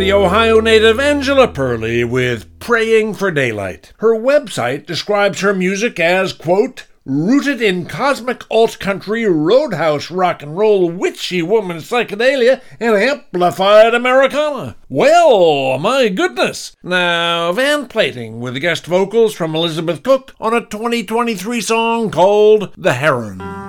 The 0.00 0.14
Ohio 0.14 0.60
native 0.60 0.98
Angela 0.98 1.46
Perley 1.46 2.04
with 2.04 2.58
Praying 2.58 3.12
for 3.12 3.30
Daylight. 3.30 3.92
Her 3.98 4.18
website 4.18 4.86
describes 4.86 5.42
her 5.42 5.52
music 5.52 6.00
as, 6.00 6.32
quote, 6.32 6.86
rooted 7.04 7.60
in 7.60 7.84
cosmic 7.84 8.50
alt 8.50 8.78
country, 8.78 9.26
roadhouse 9.26 10.10
rock 10.10 10.42
and 10.42 10.56
roll, 10.56 10.90
witchy 10.90 11.42
woman 11.42 11.76
psychedelia, 11.76 12.62
and 12.80 12.96
amplified 12.96 13.94
Americana. 13.94 14.74
Well, 14.88 15.78
my 15.78 16.08
goodness! 16.08 16.74
Now, 16.82 17.52
Van 17.52 17.86
Plating 17.86 18.40
with 18.40 18.58
guest 18.58 18.86
vocals 18.86 19.34
from 19.34 19.54
Elizabeth 19.54 20.02
Cook 20.02 20.34
on 20.40 20.54
a 20.54 20.64
2023 20.64 21.60
song 21.60 22.10
called 22.10 22.72
The 22.74 22.94
Heron. 22.94 23.59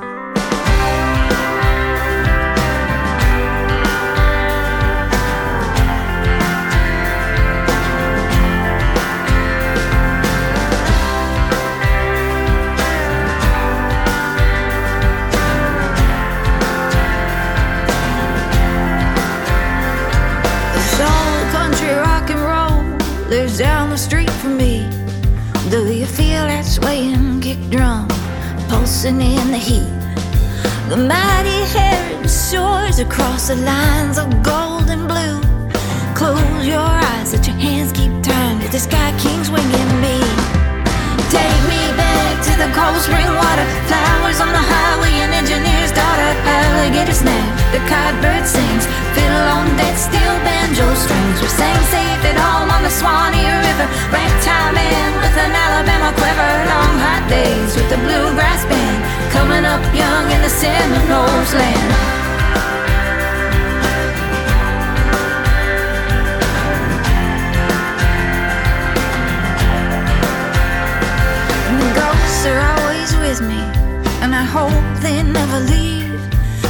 In 29.22 29.52
the 29.52 29.58
heat? 29.58 29.88
The 30.90 30.98
mighty 30.98 31.64
heron 31.74 32.28
soars 32.28 33.00
across 33.00 33.48
the 33.48 33.56
lines 33.56 34.18
of 34.18 34.28
gold 34.44 34.90
and 34.90 35.08
blue. 35.08 35.40
Close 36.16 36.68
your 36.68 36.80
eyes, 36.80 37.34
let 37.34 37.48
your 37.48 37.56
hands 37.56 37.92
keep 37.94 38.12
turning. 38.24 38.70
The 38.72 38.80
sky 38.80 39.12
king's 39.18 39.50
winging 39.50 39.92
me. 40.02 40.18
Take 41.30 41.62
me 41.72 41.82
back 41.96 42.44
to 42.48 42.54
the 42.62 42.70
cold 42.76 43.00
spring 43.02 43.30
water, 43.30 43.66
flowers 43.88 44.40
on 44.42 44.52
the 44.52 44.66
highway, 44.74 45.21
alligator 46.82 47.14
snap, 47.14 47.46
the 47.72 47.78
cardbird 47.86 48.42
sings, 48.42 48.90
fiddle 49.14 49.48
on 49.54 49.70
that 49.78 49.94
steel 50.02 50.34
banjo 50.42 50.90
strings. 50.98 51.38
We 51.38 51.46
sang 51.54 51.78
safe 51.94 52.24
at 52.26 52.38
home 52.42 52.74
on 52.74 52.82
the 52.82 52.90
Swanee 52.90 53.46
River, 53.46 53.86
ragtime 54.10 54.74
in 54.82 55.12
with 55.22 55.36
an 55.38 55.54
Alabama 55.54 56.10
quiver. 56.18 56.54
Long 56.74 56.96
hot 56.98 57.24
days 57.30 57.78
with 57.78 57.86
the 57.94 58.02
bluegrass 58.02 58.66
band, 58.66 59.02
coming 59.30 59.62
up 59.62 59.84
young 59.94 60.26
in 60.34 60.42
the 60.42 60.50
Seminoles 60.50 61.54
land. 61.54 62.18
are 72.42 72.60
always 72.74 73.16
with 73.18 73.40
me, 73.48 73.62
and 74.24 74.34
I 74.34 74.42
hope 74.42 74.74
they 75.04 75.22
never 75.22 75.60
leave. 75.60 76.01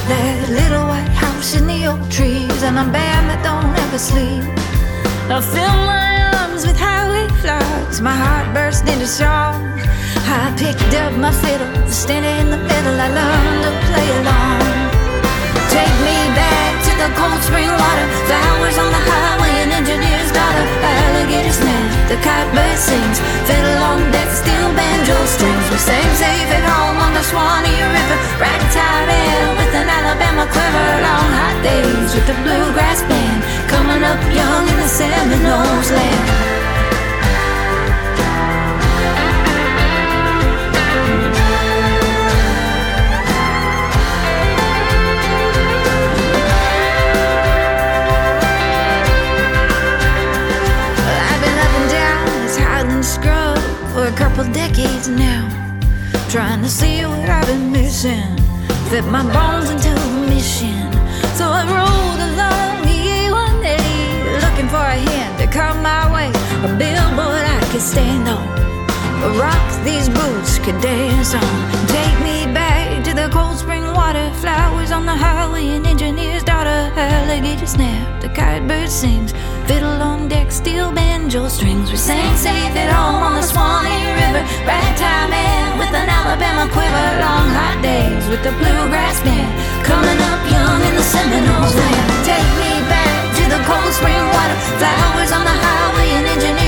That 0.07 0.49
little 0.49 0.87
white 0.87 1.13
house 1.13 1.53
in 1.55 1.67
the 1.67 1.85
oak 1.87 2.01
trees, 2.09 2.63
and 2.63 2.77
a 2.77 2.85
band 2.89 3.29
that 3.29 3.41
don't 3.45 3.69
ever 3.85 3.99
sleep. 3.99 4.43
I 5.29 5.39
fill 5.39 5.77
my 5.85 6.41
arms 6.41 6.65
with 6.65 6.75
highway 6.75 7.29
flags, 7.39 8.01
my 8.01 8.11
heart 8.11 8.53
burst 8.53 8.87
into 8.89 9.07
song. 9.07 9.61
I 10.25 10.51
picked 10.57 10.93
up 10.97 11.13
my 11.13 11.31
fiddle, 11.31 11.69
standing 11.87 12.33
in 12.43 12.49
the 12.49 12.57
middle, 12.57 12.97
I 12.97 13.09
learned 13.13 13.61
to 13.67 13.73
play 13.87 14.07
along. 14.19 14.63
Take 15.69 15.95
me 16.03 16.17
back 16.35 16.73
to 16.87 16.91
the 16.97 17.09
cold 17.15 17.41
spring 17.45 17.71
water, 17.71 18.07
flowers 18.27 18.77
on 18.81 18.89
the 18.91 19.03
highway, 19.05 19.53
an 19.63 19.71
engineer's 19.71 20.31
daughter, 20.33 20.65
alligator 21.31 21.53
snap, 21.53 22.09
the 22.09 22.15
kite 22.17 22.77
sings, 22.77 23.19
fiddle 23.47 23.83
on 23.83 24.11
deck, 24.11 24.29
steel 24.29 24.67
banjo 24.75 25.15
strings. 25.25 25.67
We 25.71 25.77
sang 25.77 26.11
safe 26.15 26.51
at 26.51 26.63
home 26.67 26.97
on 26.99 27.13
the 27.13 27.23
Swanee 27.23 27.71
River, 27.71 28.17
ragtime 28.39 29.09
air 29.09 29.55
with 29.55 29.73
an 29.73 29.87
Alabama 29.87 30.45
quiver, 30.51 30.89
long 31.07 31.29
hot 31.39 31.57
days 31.63 32.15
with 32.15 32.27
the 32.27 32.35
bluegrass 32.43 33.01
band, 33.03 33.39
coming 33.69 34.03
up 34.03 34.19
young 34.33 34.67
in 34.67 34.77
the 34.77 34.87
Seminoles 34.87 35.91
land. 35.91 36.50
Couple 54.41 54.53
decades 54.53 55.07
now. 55.07 55.47
Trying 56.29 56.61
to 56.63 56.69
see 56.69 57.05
what 57.05 57.29
I've 57.29 57.45
been 57.45 57.71
missing. 57.71 58.35
Fit 58.89 59.05
my 59.05 59.21
bones 59.21 59.69
into 59.69 59.89
a 59.89 60.27
mission. 60.27 60.91
So 61.37 61.45
I 61.45 61.61
rode 61.69 62.21
along 62.29 62.81
the 62.89 62.97
A180, 63.19 64.41
looking 64.41 64.69
for 64.69 64.77
a 64.77 64.97
hand 64.97 65.37
to 65.41 65.47
come 65.47 65.83
my 65.83 66.11
way. 66.13 66.29
A 66.65 66.69
billboard 66.81 67.45
I 67.57 67.61
could 67.71 67.81
stand 67.81 68.27
on. 68.27 68.47
A 69.27 69.29
rock 69.37 69.85
these 69.85 70.09
boots 70.09 70.57
could 70.57 70.81
dance 70.81 71.35
on. 71.35 71.53
Take 71.87 72.17
me 72.21 72.51
back 72.51 73.03
to 73.05 73.13
the 73.13 73.29
cold 73.29 73.57
spring 73.57 73.85
water. 73.93 74.31
Flowers 74.41 74.91
on 74.91 75.05
the 75.05 75.15
highway, 75.15 75.67
an 75.67 75.85
engineer's 75.85 76.43
daughter. 76.43 76.79
Alligator 76.95 77.67
snap, 77.67 78.21
the 78.21 78.29
kite 78.29 78.67
bird 78.67 78.89
sings. 78.89 79.33
Fiddle 79.71 80.03
on 80.03 80.27
deck, 80.27 80.51
steel 80.51 80.91
banjo 80.91 81.47
strings. 81.47 81.89
We 81.91 81.95
sang 81.95 82.35
safe 82.35 82.75
at 82.75 82.91
home 82.91 83.23
on 83.23 83.35
the 83.39 83.41
Swanee 83.41 84.03
River. 84.19 84.43
Ragtime 84.67 85.29
man 85.31 85.79
with 85.79 85.93
an 85.95 86.09
Alabama 86.11 86.67
quiver. 86.75 87.07
Long 87.23 87.47
hot 87.55 87.79
days 87.79 88.27
with 88.27 88.43
the 88.43 88.51
bluegrass 88.59 89.23
band. 89.23 89.47
Coming 89.87 90.19
up 90.27 90.41
young 90.51 90.79
in 90.83 90.93
the 90.99 91.07
Seminoles 91.07 91.71
land. 91.71 92.07
Take 92.27 92.51
me 92.59 92.83
back 92.91 93.15
to 93.39 93.43
the 93.47 93.63
cold 93.63 93.93
spring 93.95 94.25
water. 94.35 94.57
Flowers 94.75 95.31
on 95.31 95.47
the 95.47 95.55
highway, 95.55 96.19
an 96.19 96.25
engineer's 96.35 96.60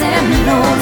young 0.00 0.32
in 0.32 0.75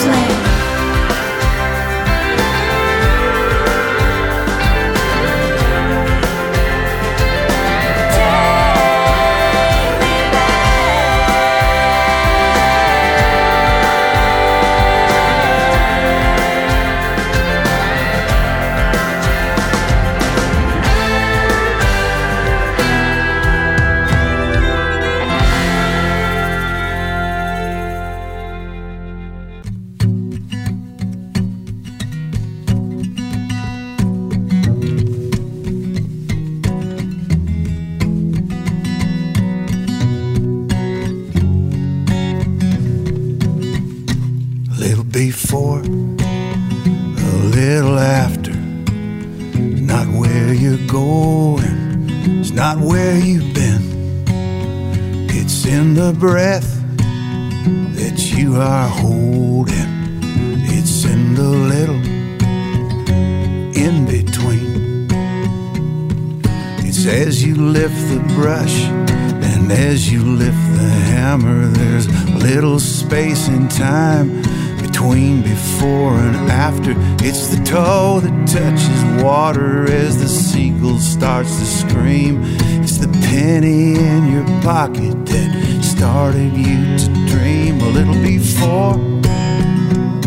starts 81.24 81.58
to 81.58 81.64
scream. 81.64 82.42
It's 82.82 82.98
the 82.98 83.08
penny 83.30 83.94
in 83.94 84.30
your 84.30 84.44
pocket 84.60 85.24
that 85.24 85.80
started 85.82 86.52
you 86.52 86.98
to 86.98 87.26
dream 87.26 87.80
a 87.80 87.88
little 87.88 88.20
before, 88.22 88.92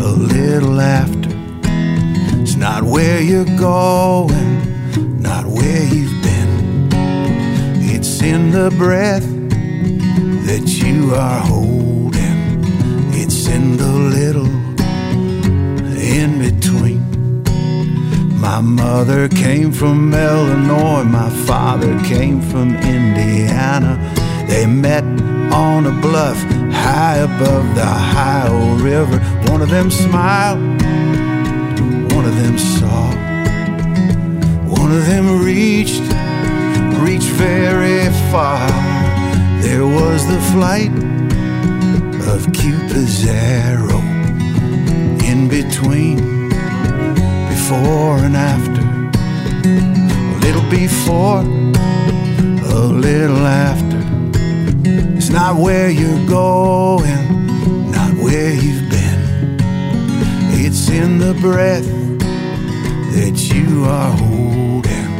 a 0.04 0.10
little 0.10 0.80
after. 0.80 1.30
It's 2.42 2.56
not 2.56 2.82
where 2.82 3.22
you're 3.22 3.56
going, 3.56 5.22
not 5.22 5.46
where 5.46 5.84
you've 5.84 6.20
been. 6.20 6.88
It's 7.94 8.20
in 8.20 8.50
the 8.50 8.68
breath 8.76 9.28
that 10.48 10.66
you 10.82 11.14
are 11.14 11.38
holding. 11.38 12.60
It's 13.14 13.46
in 13.46 13.76
the 13.76 13.92
little 14.18 14.47
My 18.50 18.62
mother 18.62 19.28
came 19.28 19.70
from 19.72 20.14
Illinois, 20.14 21.04
my 21.04 21.28
father 21.46 21.92
came 22.04 22.40
from 22.40 22.74
Indiana. 22.76 23.92
They 24.48 24.64
met 24.64 25.04
on 25.52 25.84
a 25.84 25.92
bluff 26.00 26.38
high 26.72 27.18
above 27.18 27.66
the 27.74 27.82
Ohio 27.82 28.76
River. 28.76 29.18
One 29.52 29.60
of 29.60 29.68
them 29.68 29.90
smiled, 29.90 30.60
one 32.16 32.24
of 32.24 32.36
them 32.42 32.56
saw, 32.58 33.10
one 34.80 34.92
of 34.92 35.04
them 35.04 35.44
reached, 35.44 36.06
reached 37.04 37.32
very 37.36 38.08
far. 38.32 38.66
There 39.60 39.86
was 39.86 40.26
the 40.26 40.40
flight 40.54 40.94
of 42.32 42.50
Cupid's 42.54 43.26
arrow 43.28 44.00
in 45.30 45.48
between, 45.48 46.37
before 47.68 48.16
and 48.24 48.34
after, 48.34 48.80
a 48.80 50.38
little 50.40 50.70
before, 50.70 51.40
a 52.72 52.86
little 52.86 53.46
after. 53.46 54.00
It's 55.18 55.28
not 55.28 55.56
where 55.56 55.90
you're 55.90 56.26
going, 56.26 57.90
not 57.90 58.14
where 58.24 58.54
you've 58.54 58.88
been. 58.88 59.58
It's 60.64 60.88
in 60.88 61.18
the 61.18 61.34
breath 61.42 61.84
that 63.12 63.36
you 63.52 63.84
are 63.84 64.12
holding. 64.12 65.10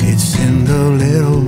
It's 0.00 0.36
in 0.40 0.64
the 0.64 0.90
little 0.90 1.45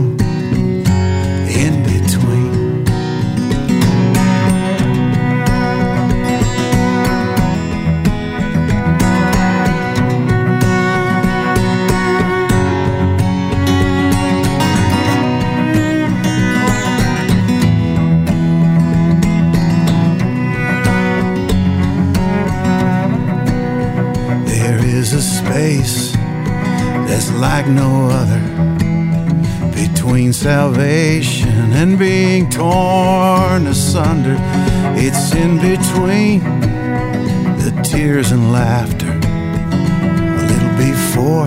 tears 38.18 38.32
and 38.32 38.52
laughter, 38.52 39.06
a 39.06 40.44
little 40.50 40.74
before, 40.76 41.46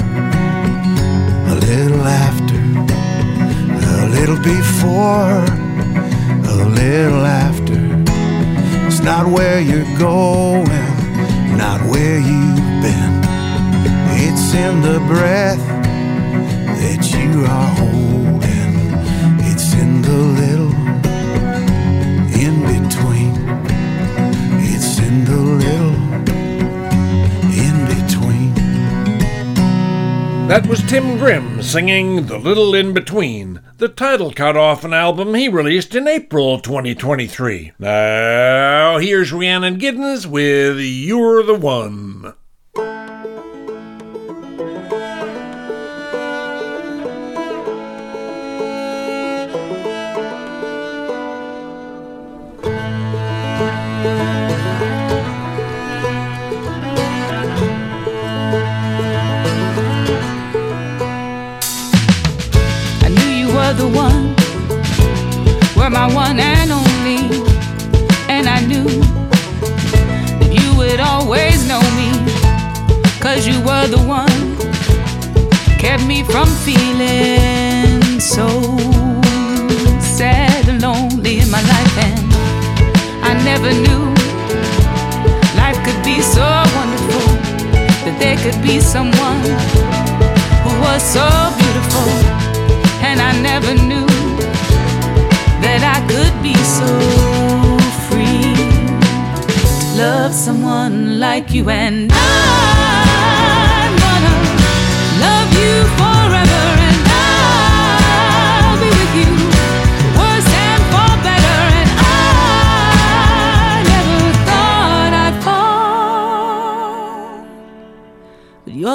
a 1.52 1.56
little 1.68 2.06
after, 2.08 2.60
a 3.98 4.08
little 4.08 4.38
before, 4.38 5.44
a 6.50 6.66
little 6.80 7.26
after. 7.26 7.78
It's 8.88 9.02
not 9.02 9.28
where 9.28 9.60
you're 9.60 9.98
going, 9.98 10.88
not 11.58 11.82
where 11.92 12.20
you've 12.20 12.82
been. 12.86 13.14
It's 14.26 14.54
in 14.54 14.82
the 14.82 15.00
breath 15.12 15.66
that 16.80 17.02
you 17.12 17.44
are 17.48 17.72
holding. 17.82 18.72
It's 19.50 19.74
in 19.74 20.02
the 20.02 20.20
little 20.42 20.71
That 30.52 30.68
was 30.68 30.84
Tim 30.84 31.18
Grimm 31.18 31.64
singing 31.64 32.26
The 32.26 32.38
Little 32.38 32.76
In 32.76 32.94
Between, 32.94 33.62
the 33.78 33.88
title 33.88 34.34
cut 34.34 34.58
off 34.58 34.84
an 34.84 34.94
album 34.94 35.34
he 35.34 35.48
released 35.48 35.96
in 35.96 36.10
April 36.10 36.60
2023. 36.60 37.72
Now, 37.80 38.98
here's 38.98 39.32
Rhiannon 39.32 39.80
Giddens 39.80 40.26
with 40.26 40.78
You're 40.78 41.42
the 41.44 41.56
One. 41.56 42.34
Kept 75.92 76.08
me 76.08 76.24
from 76.24 76.48
feeling 76.64 78.18
so 78.18 78.48
sad 80.00 80.70
and 80.70 80.82
lonely 80.82 81.40
in 81.40 81.52
my 81.52 81.62
life. 81.74 81.96
And 82.08 82.32
I 83.30 83.34
never 83.44 83.72
knew 83.84 84.04
life 85.62 85.78
could 85.86 86.02
be 86.02 86.22
so 86.22 86.48
wonderful, 86.78 87.28
that 88.04 88.16
there 88.22 88.38
could 88.44 88.62
be 88.64 88.80
someone 88.80 89.44
who 90.64 90.72
was 90.86 91.02
so 91.18 91.28
beautiful, 91.60 92.10
and 93.08 93.20
I 93.20 93.32
never 93.50 93.74
knew 93.90 94.08
that 95.66 95.82
I 95.96 96.00
could 96.12 96.36
be 96.42 96.56
so 96.80 96.90
free 98.08 98.56
love 100.02 100.34
someone 100.34 101.20
like 101.20 101.52
you, 101.52 101.70
and 101.70 102.10
I'm 102.14 102.71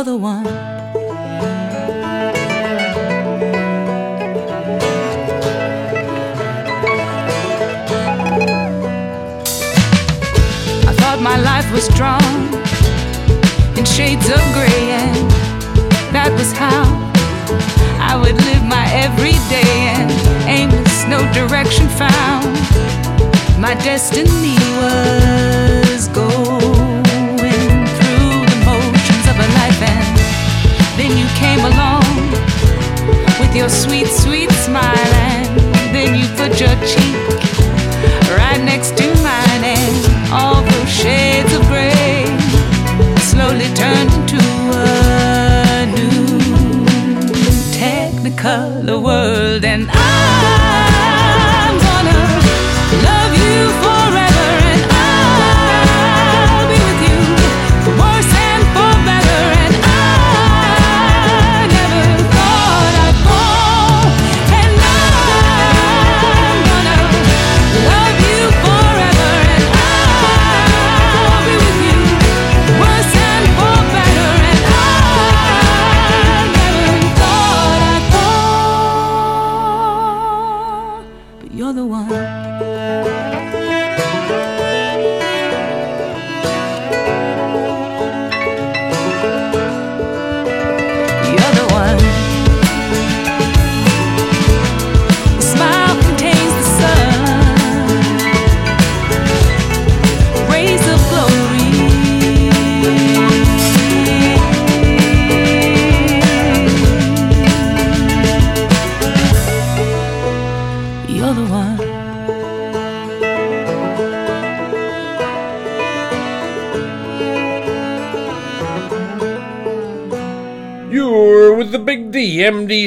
the 0.04 0.16
one. 0.16 0.46
I 10.86 10.92
thought 10.98 11.20
my 11.22 11.38
life 11.38 11.70
was 11.72 11.88
drawn 11.96 12.20
in 13.78 13.84
shades 13.84 14.28
of 14.28 14.40
gray, 14.52 14.90
and 14.90 15.30
that 16.12 16.30
was 16.36 16.52
how 16.52 16.84
I 17.98 18.16
would 18.16 18.36
live 18.48 18.64
my 18.64 18.86
everyday 18.92 19.70
and 19.96 20.10
aimless, 20.46 21.06
no 21.06 21.20
direction 21.32 21.88
found. 21.88 22.44
My 23.58 23.74
destiny 23.82 24.56
was 24.78 25.65
with 33.46 33.56
your 33.56 33.68
sweet, 33.68 34.06
sweet 34.06 34.50
smile, 34.50 35.12
and 35.24 35.94
then 35.94 36.14
you 36.14 36.26
put 36.36 36.60
your 36.60 36.74
cheek 36.86 37.16
right 38.38 38.60
next 38.64 38.96
to 38.96 39.06
mine, 39.22 39.64
and 39.64 40.32
all 40.32 40.62
those 40.62 40.88
shades 40.88 41.52
of 41.54 41.62
gray 41.68 42.24
slowly 43.20 43.68
turned 43.74 44.12
into 44.18 44.40
a 44.72 45.86
new. 45.94 46.38
Technicolor 47.72 49.02
world, 49.02 49.64
and 49.64 49.88
I'm 49.90 50.15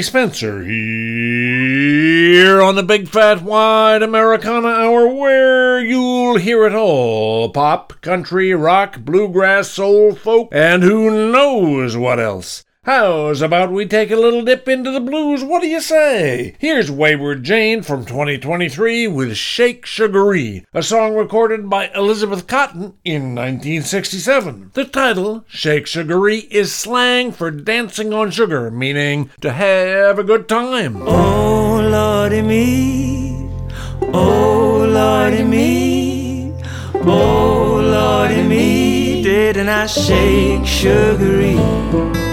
Spenser, 0.10 0.64
here 0.64 2.64
on 2.64 2.74
the 2.74 2.82
Big 2.82 3.08
Fat 3.08 3.44
Wide 3.44 4.02
Americana 4.02 4.70
Hour, 4.70 5.08
where 5.08 5.80
you'll 5.80 6.38
hear 6.38 6.66
it 6.66 6.74
all 6.74 7.52
pop, 7.52 7.94
country, 8.02 8.56
rock, 8.56 9.02
bluegrass, 9.02 9.70
soul, 9.70 10.16
folk, 10.16 10.50
and 10.52 10.82
who 10.82 11.32
knows 11.32 11.96
what 11.96 12.20
else. 12.20 12.66
How's 12.90 13.44
about 13.44 13.72
we 13.72 13.86
take 13.86 14.10
a 14.10 14.16
little 14.16 14.42
dip 14.42 14.68
into 14.68 14.90
the 14.90 15.00
blues? 15.00 15.44
What 15.44 15.62
do 15.62 15.68
you 15.68 15.80
say? 15.80 16.56
Here's 16.58 16.90
Wayward 16.90 17.44
Jane 17.44 17.84
from 17.84 18.04
2023 18.04 19.08
with 19.08 19.38
Shake 19.38 19.86
Sugaree, 19.86 20.66
a 20.74 20.82
song 20.82 21.14
recorded 21.14 21.70
by 21.70 21.92
Elizabeth 21.94 22.48
Cotten 22.48 22.94
in 23.06 23.36
1967. 23.36 24.72
The 24.74 24.86
title, 24.86 25.46
Shake 25.48 25.86
Sugaree, 25.86 26.48
is 26.50 26.74
slang 26.74 27.32
for 27.32 27.52
dancing 27.52 28.12
on 28.12 28.32
sugar, 28.32 28.72
meaning 28.72 29.30
to 29.42 29.52
have 29.52 30.18
a 30.18 30.24
good 30.24 30.50
time. 30.50 31.04
Oh 31.04 31.88
Lordy 31.92 32.42
me, 32.42 33.52
oh 34.02 34.88
Lordy 34.90 35.44
me, 35.44 36.56
oh 36.96 37.82
Lordy 37.84 38.42
me, 38.42 39.22
didn't 39.22 39.70
I 39.70 39.86
shake 39.86 40.66
sugaree? 40.66 42.29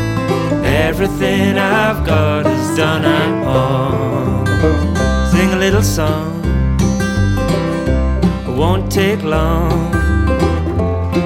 Everything 0.77 1.57
I've 1.59 2.05
got 2.05 2.47
is 2.47 2.77
done 2.77 3.05
and 3.05 3.45
pawned. 3.45 4.49
Sing 5.33 5.53
a 5.53 5.57
little 5.57 5.83
song, 5.83 6.45
it 8.47 8.55
won't 8.57 8.93
take 8.93 9.23
long. 9.23 9.93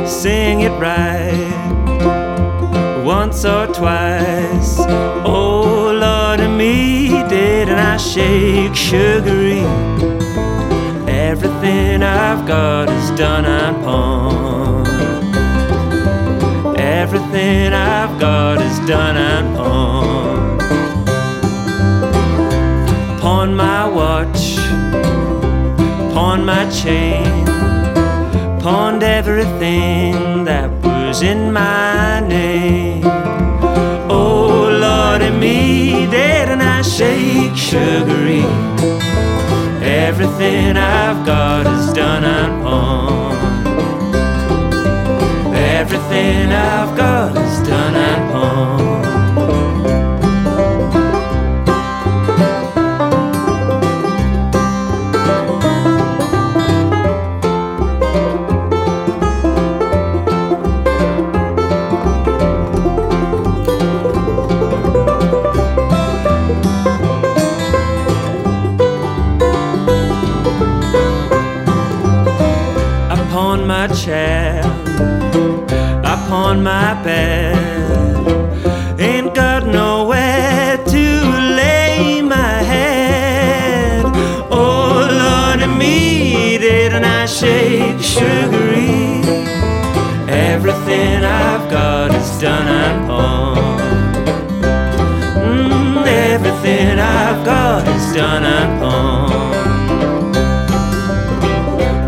Sing 0.06 0.60
it 0.60 0.74
right 0.80 1.60
once 3.04 3.44
or 3.44 3.66
twice. 3.66 4.76
Oh 5.24 5.90
Lord, 6.04 6.38
and 6.40 6.56
me 6.56 7.08
didn't 7.28 7.78
I 7.78 7.96
shake 7.96 8.74
sugaree? 8.74 9.66
Everything 11.08 12.02
I've 12.02 12.46
got 12.46 12.88
is 12.88 13.10
done 13.18 13.44
and 13.44 13.76
pawned. 13.84 14.49
Everything 17.02 17.72
I've 17.72 18.20
got 18.20 18.60
is 18.60 18.78
done 18.80 19.16
and 19.16 19.56
pawned. 19.56 20.60
Pawn 23.22 23.56
my 23.56 23.88
watch, 23.88 24.56
pawn 26.12 26.44
my 26.44 26.68
chain, 26.68 27.46
pawned 28.60 29.02
everything 29.02 30.44
that 30.44 30.70
was 30.82 31.22
in 31.22 31.50
my 31.50 32.20
name. 32.20 33.02
Oh 34.10 34.68
Lord, 34.84 35.22
and 35.22 35.40
me 35.40 36.06
didn't 36.10 36.60
I 36.60 36.82
shake 36.82 37.56
sugaree? 37.56 38.44
Everything 39.82 40.76
I've 40.76 41.24
got 41.24 41.66
is 41.66 41.94
done 41.94 42.24
and 42.24 42.59
I've 46.52 46.96
got 46.96 47.19
upon 76.50 76.64
my 76.64 77.00
bed. 77.04 77.54
Ain't 78.98 79.34
got 79.34 79.66
nowhere 79.66 80.78
to 80.78 81.04
lay 81.56 82.20
my 82.22 82.62
head. 82.72 84.04
Oh 84.50 85.06
Lord, 85.22 85.60
and 85.62 85.78
me 85.78 86.58
didn't 86.58 87.04
I 87.04 87.26
shake 87.26 88.00
sugaree? 88.00 89.22
Everything 90.28 91.24
I've 91.24 91.70
got 91.70 92.12
is 92.14 92.40
done 92.40 92.68
and 92.68 93.06
pawned. 93.06 94.16
Mm, 95.46 96.06
everything 96.06 96.98
I've 96.98 97.44
got 97.44 97.86
is 97.96 98.12
done 98.12 98.44
and 98.44 98.80
pawned 98.80 99.60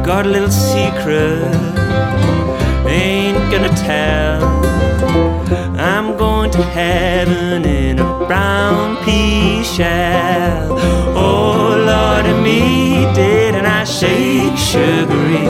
got 0.05 0.26
a 0.26 0.28
little 0.28 0.51
secret, 0.51 1.82
gonna 3.62 3.76
tell. 3.76 4.42
I'm 5.78 6.16
going 6.16 6.50
to 6.52 6.62
heaven 6.62 7.64
in 7.64 7.98
a 7.98 8.26
brown 8.26 8.96
pea 9.04 9.62
shell. 9.62 10.78
Oh 11.16 11.68
Lord, 11.86 12.26
and 12.26 12.42
me 12.42 13.04
didn't 13.14 13.66
I 13.66 13.84
shake 13.84 14.56
sugaree? 14.56 15.48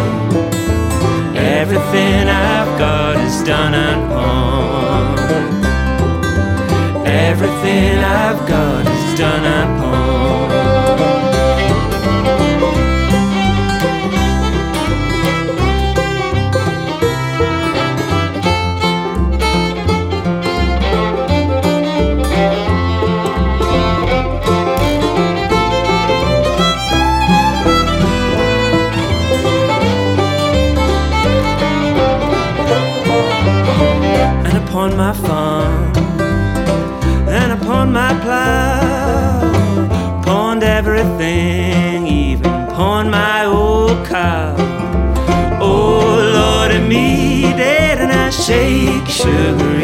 Everything 1.36 2.28
I've 2.28 2.78
got 2.78 3.16
is 3.16 3.42
done 3.44 3.74
and 3.74 4.10
pawned. 4.10 5.18
Everything 7.06 7.98
I've 7.98 8.46
got 8.46 8.86
is 8.86 9.18
done 9.18 9.44
and 9.44 9.80
pawned. 9.80 10.01
Shake 49.08 49.81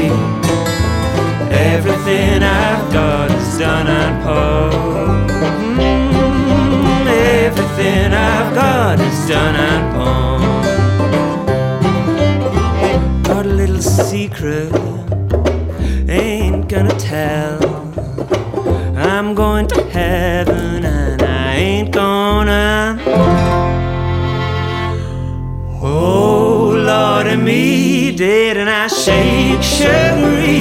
me 28.19 28.27
didn't 28.27 28.69
I 28.69 28.89
shake 28.89 29.62
sugaree? 29.62 30.61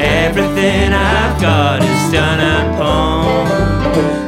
Everything 0.00 0.92
I've 0.92 1.40
got 1.40 1.82
is 1.82 2.12
done 2.12 2.40
and 2.40 2.76
pawned. 2.76 3.50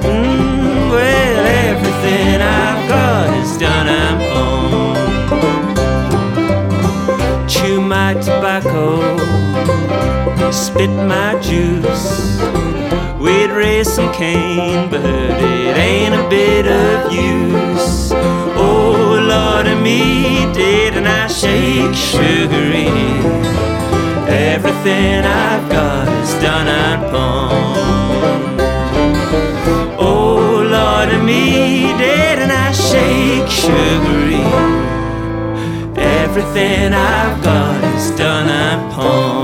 Mm, 0.04 0.90
well, 0.90 1.46
everything 1.46 2.40
I've 2.42 2.88
got 2.88 3.36
is 3.42 3.56
done 3.58 3.88
and 3.88 4.18
pawned 4.32 4.68
chew 7.48 7.80
my 7.80 8.14
tobacco, 8.14 9.16
spit 10.50 10.90
my 10.90 11.38
juice. 11.40 12.38
We'd 13.18 13.50
raise 13.50 13.90
some 13.92 14.12
cane, 14.12 14.90
but 14.90 15.04
it 15.04 15.76
ain't 15.76 16.14
a 16.14 16.28
bit 16.28 16.66
of 16.66 17.12
use. 17.12 18.12
Lord, 19.38 19.66
and 19.66 19.82
me 19.82 20.00
didn't 20.52 21.06
I 21.06 21.26
shake 21.28 21.94
sugaree? 21.94 22.88
Everything 24.54 25.24
I've 25.24 25.66
got 25.70 26.06
is 26.24 26.32
done 26.42 26.68
and 26.84 27.00
pawned. 27.10 28.60
Oh 30.10 30.38
Lord, 30.76 31.08
and 31.16 31.24
me 31.30 31.42
didn't 32.04 32.52
I 32.66 32.70
shake 32.88 33.50
sugaree? 33.64 34.52
Everything 36.20 36.92
I've 36.92 37.38
got 37.48 37.78
is 37.94 38.10
done 38.22 38.48
and 38.48 38.92
pawned. 38.92 39.37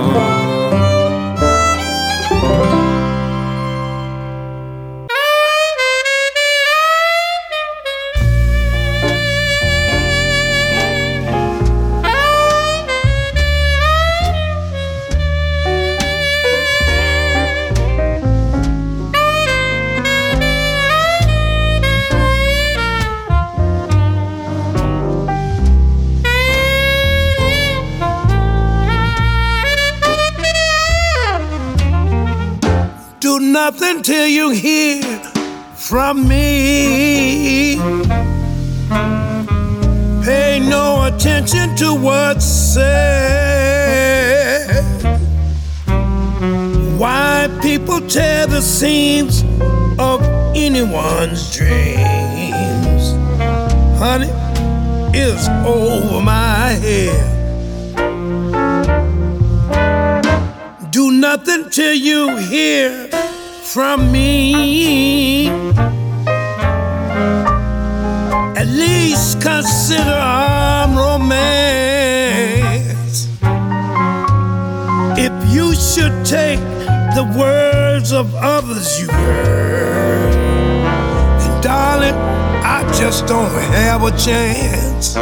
You 62.05 62.37
hear 62.37 63.09
from 63.63 64.13
me. 64.13 65.49
At 68.61 68.67
least 68.67 69.41
consider 69.41 70.13
I'm 70.13 70.95
romance. 70.95 71.31
If 75.17 75.33
you 75.51 75.75
should 75.75 76.27
take 76.27 76.61
the 77.17 77.25
words 77.39 78.13
of 78.13 78.35
others 78.35 79.01
you 79.01 79.09
heard, 79.09 80.35
then 81.41 81.61
darling, 81.63 82.15
I 82.15 82.83
just 82.99 83.27
don't 83.27 83.51
have 83.73 84.03
a 84.03 84.11
chance. 84.19 85.15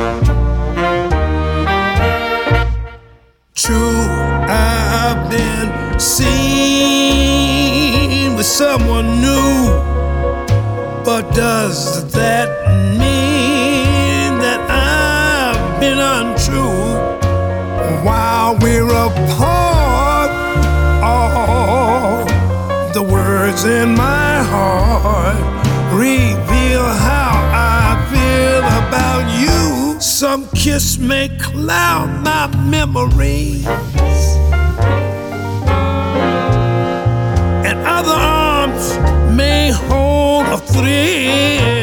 True, 3.54 4.08
I've 4.48 5.30
been 5.30 6.00
seen 6.00 6.61
someone 8.52 9.06
new, 9.22 9.66
but 11.06 11.22
does 11.34 12.04
that 12.12 12.50
mean 12.98 14.38
that 14.44 14.60
I've 14.68 15.80
been 15.80 15.98
untrue 15.98 16.84
while 18.04 18.58
we're 18.58 18.90
apart? 18.90 20.30
All 21.02 22.26
the 22.92 23.02
words 23.02 23.64
in 23.64 23.94
my 23.96 24.42
heart 24.42 25.38
reveal 25.94 26.84
how 27.08 27.32
I 27.54 27.96
feel 28.12 28.64
about 28.84 29.24
you. 29.40 29.98
Some 29.98 30.46
kiss 30.48 30.98
may 30.98 31.30
cloud 31.38 32.22
my 32.22 32.54
memories. 32.68 34.21
রে 40.84 41.81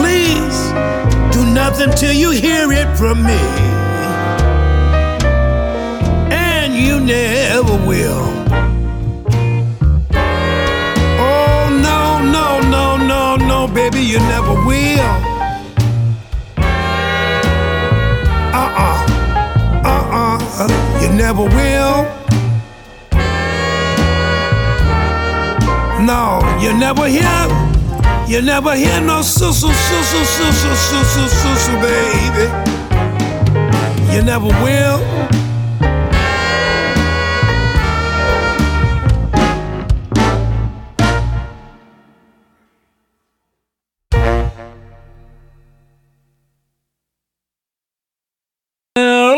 please 0.00 0.58
do 1.34 1.44
nothing 1.52 1.90
till 2.00 2.12
you 2.12 2.30
hear 2.30 2.72
it 2.72 2.88
from 2.96 3.22
me, 3.22 3.40
and 6.32 6.74
you 6.74 7.00
never 7.00 7.74
will. 7.90 8.24
Oh, 11.28 11.62
no, 11.88 12.00
no, 12.36 12.46
no, 12.76 12.96
no, 12.96 13.36
no, 13.36 13.68
baby, 13.68 14.00
you 14.00 14.18
never 14.34 14.54
will. 14.68 15.12
Uh 18.60 18.70
uh, 18.84 18.96
uh 19.90 20.38
uh, 20.62 21.00
you 21.02 21.08
never 21.24 21.44
will. 21.44 21.98
No, 26.10 26.40
you 26.62 26.72
never 26.72 27.06
hear, 27.06 27.44
you 28.30 28.40
never 28.40 28.76
hear 28.76 29.00
no 29.00 29.22
susu, 29.22 29.66
susu, 29.72 30.20
susu, 30.38 30.70
susu, 30.86 31.24
susu, 31.40 31.72
baby. 31.82 32.46
You 34.14 34.22
never 34.22 34.46
will. 34.62 35.00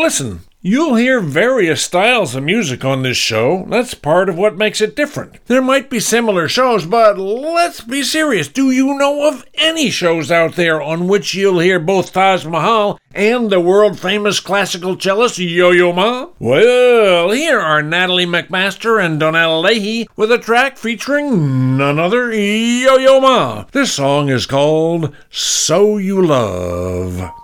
Listen 0.03 0.52
you'll 0.65 0.95
hear 0.95 1.19
various 1.19 1.83
styles 1.83 2.33
of 2.33 2.43
music 2.43 2.85
on 2.85 3.03
this 3.03 3.17
show. 3.17 3.65
That's 3.69 3.93
part 3.93 4.29
of 4.29 4.37
what 4.37 4.57
makes 4.57 4.79
it 4.79 4.95
different. 4.95 5.45
There 5.47 5.61
might 5.61 5.89
be 5.89 5.99
similar 5.99 6.47
shows, 6.47 6.85
but 6.85 7.19
let's 7.19 7.81
be 7.81 8.01
serious. 8.01 8.47
Do 8.47 8.71
you 8.71 8.97
know 8.97 9.27
of 9.27 9.45
any 9.55 9.89
shows 9.89 10.31
out 10.31 10.55
there 10.55 10.81
on 10.81 11.09
which 11.09 11.35
you'll 11.35 11.59
hear 11.59 11.79
both 11.79 12.13
Taj 12.13 12.45
Mahal 12.45 12.97
and 13.13 13.49
the 13.49 13.59
world 13.59 13.99
famous 13.99 14.39
classical 14.39 14.95
cellist 14.95 15.37
Yo 15.37 15.71
Yo 15.71 15.91
Ma? 15.91 16.29
Well, 16.39 17.31
here 17.31 17.59
are 17.59 17.83
Natalie 17.83 18.25
MacMaster 18.25 19.03
and 19.03 19.19
Donnell 19.19 19.61
Leahy 19.61 20.07
with 20.15 20.31
a 20.31 20.37
track 20.39 20.77
featuring 20.77 21.77
none 21.77 21.99
other 21.99 22.31
Yo 22.31 22.95
Yo 22.95 23.19
Ma. 23.19 23.65
This 23.73 23.91
song 23.91 24.29
is 24.29 24.45
called 24.45 25.13
So 25.29 25.97
You 25.97 26.25
Love. 26.25 27.42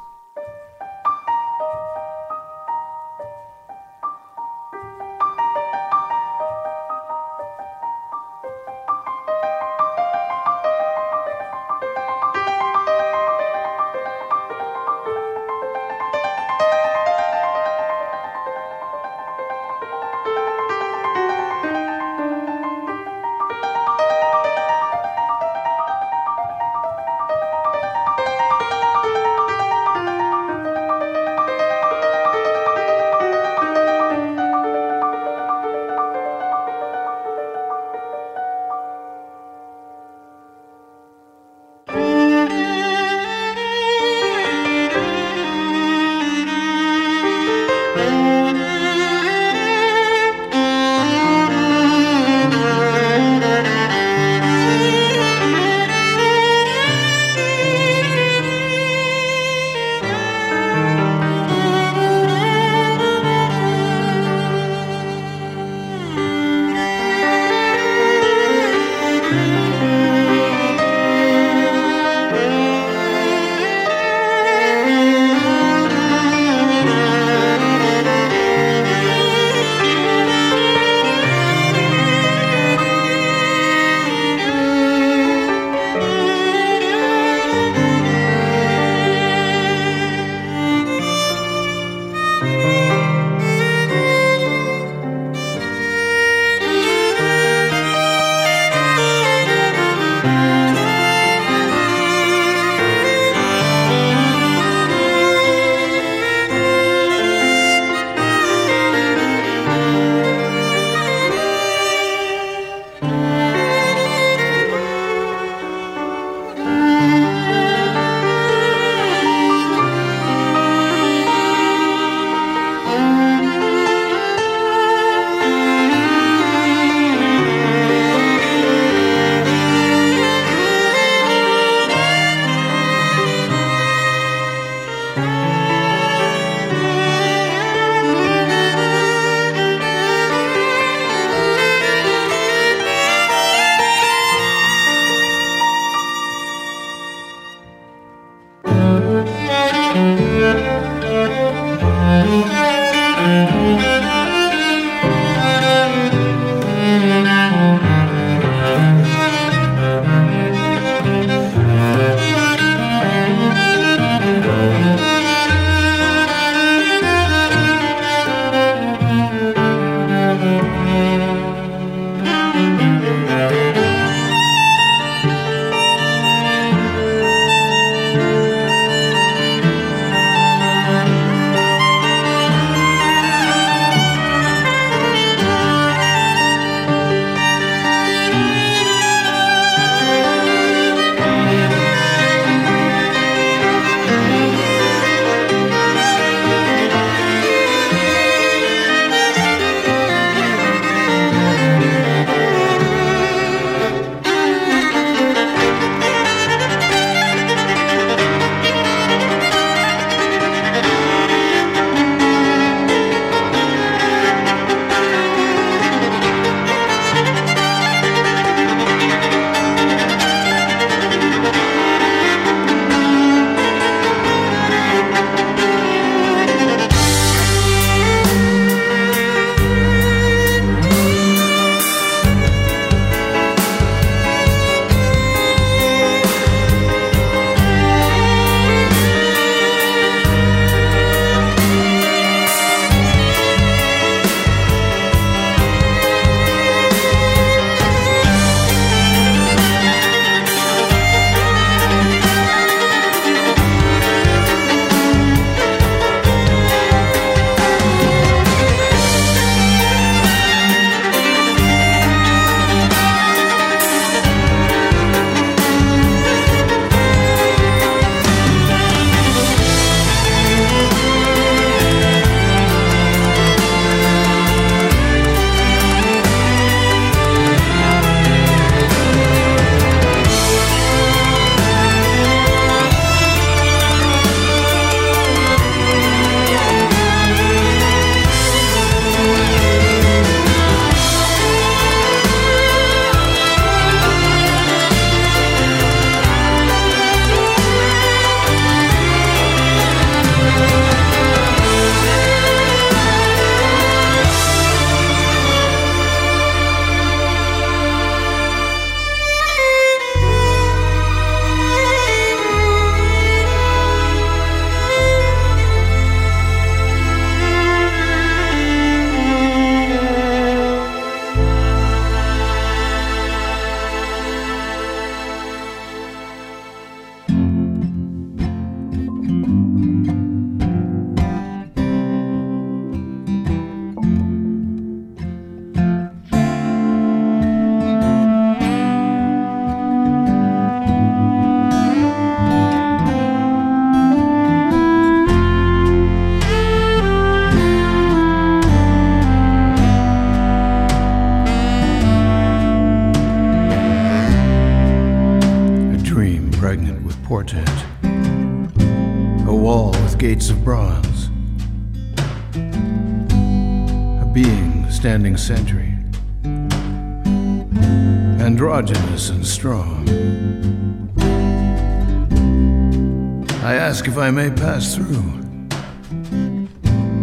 I 374.19 374.31
may 374.31 374.49
pass 374.49 374.95
through, 374.95 375.23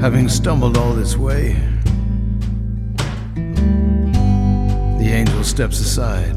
having 0.00 0.28
stumbled 0.30 0.78
all 0.78 0.94
this 0.94 1.16
way. 1.16 1.52
The 4.98 5.12
angel 5.12 5.44
steps 5.44 5.78
aside. 5.78 6.36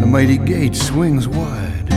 The 0.00 0.06
mighty 0.06 0.38
gate 0.38 0.74
swings 0.74 1.28
wide. 1.28 1.92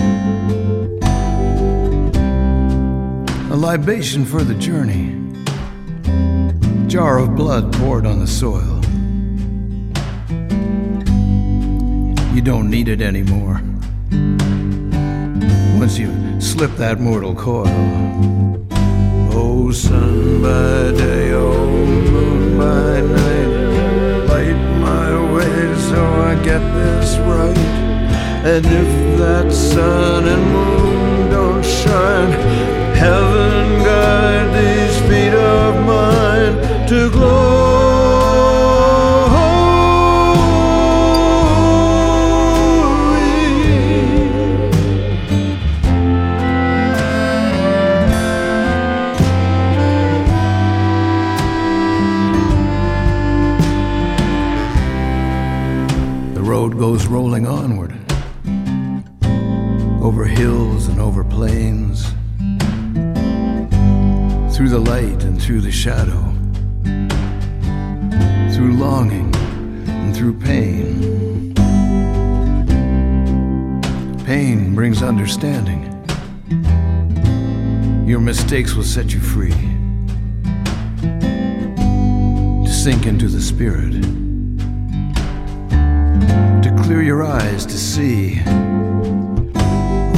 A 3.49 3.55
libation 3.55 4.25
for 4.25 4.43
the 4.43 4.55
journey. 4.55 5.15
Jar 6.87 7.17
of 7.17 7.35
blood 7.35 7.71
poured 7.73 8.05
on 8.05 8.19
the 8.19 8.27
soil. 8.27 8.81
You 12.35 12.41
don't 12.41 12.69
need 12.69 12.89
it 12.89 13.01
anymore. 13.01 13.61
Once 15.83 15.97
you 15.97 16.39
slip 16.39 16.71
that 16.77 17.01
mortal 17.01 17.35
coil. 17.35 17.67
Oh, 19.33 19.69
sun 19.73 20.41
by 20.41 20.97
day, 20.97 21.33
oh, 21.33 21.75
moon 22.09 22.57
by 22.57 23.01
night 23.01 23.49
light 24.29 24.59
my 24.79 25.11
way 25.33 25.75
so 25.89 26.01
I 26.01 26.35
get 26.35 26.63
this 26.79 27.17
right. 27.27 27.57
And 28.53 28.65
if 28.65 29.17
that 29.19 29.51
sun 29.51 30.25
and 30.25 30.43
moon 30.53 31.29
don't 31.29 31.65
shine, 31.65 32.31
heaven 32.95 33.83
guide 33.83 34.49
these 34.55 34.97
feet 35.09 35.33
of 35.33 35.85
mine 35.85 36.87
to 36.87 37.09
glory. 37.11 37.82
Mistakes 78.53 78.75
will 78.75 78.83
set 78.83 79.11
you 79.11 79.19
free 79.19 79.49
to 82.63 82.71
sink 82.71 83.07
into 83.07 83.27
the 83.27 83.41
spirit 83.41 83.93
to 86.61 86.69
clear 86.83 87.01
your 87.01 87.23
eyes 87.23 87.65
to 87.65 87.75
see. 87.75 88.43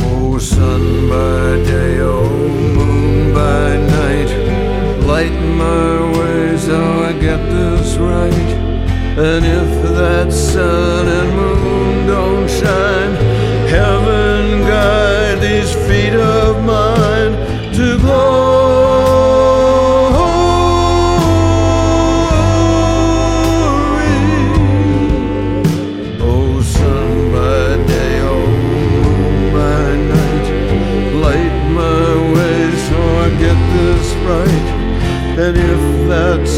Oh, 0.03 0.37
sun 0.37 1.07
by 1.07 1.63
day, 1.63 1.99
oh, 2.01 2.27
moon 2.75 3.33
by 3.33 3.77
night, 3.77 4.29
light 5.05 5.31
my 5.55 6.19
way 6.19 6.57
so 6.57 6.77
I 7.07 7.13
get 7.13 7.41
this 7.49 7.95
right. 7.95 8.51
And 9.17 9.45
if 9.45 9.71
that 9.95 10.33
sun 10.33 11.07
and 11.07 11.29
moon 11.37 12.07
don't 12.07 12.49
shine, 12.49 13.15
heaven 13.69 14.59
guide 14.67 15.39
these 15.39 15.73
feet 15.87 16.15
of 16.15 16.34
And 35.45 35.57
if 35.57 36.07
that 36.09 36.54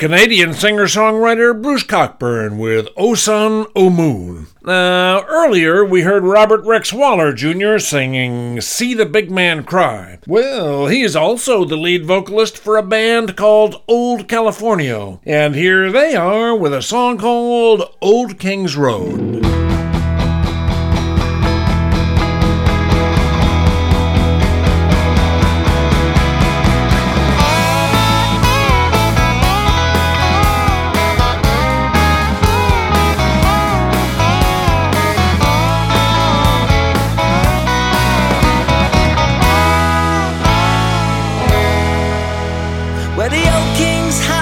Canadian 0.00 0.54
singer 0.54 0.86
songwriter 0.86 1.60
Bruce 1.60 1.82
Cockburn 1.82 2.56
with 2.56 2.88
O 2.96 3.14
Sun, 3.14 3.66
O 3.76 3.90
Moon. 3.90 4.46
Now, 4.64 5.26
earlier 5.26 5.84
we 5.84 6.00
heard 6.00 6.24
Robert 6.24 6.64
Rex 6.64 6.90
Waller 6.90 7.34
Jr. 7.34 7.76
singing 7.76 8.62
See 8.62 8.94
the 8.94 9.04
Big 9.04 9.30
Man 9.30 9.62
Cry. 9.62 10.18
Well, 10.26 10.86
he 10.86 11.02
is 11.02 11.14
also 11.14 11.66
the 11.66 11.76
lead 11.76 12.06
vocalist 12.06 12.56
for 12.56 12.78
a 12.78 12.82
band 12.82 13.36
called 13.36 13.82
Old 13.86 14.26
Californio. 14.26 15.20
And 15.26 15.54
here 15.54 15.92
they 15.92 16.16
are 16.16 16.56
with 16.56 16.72
a 16.72 16.80
song 16.80 17.18
called 17.18 17.82
Old 18.00 18.38
King's 18.38 18.78
Road. 18.78 19.44
The 43.30 43.36
old 43.36 43.76
King's 43.76 44.18
Highway 44.26 44.39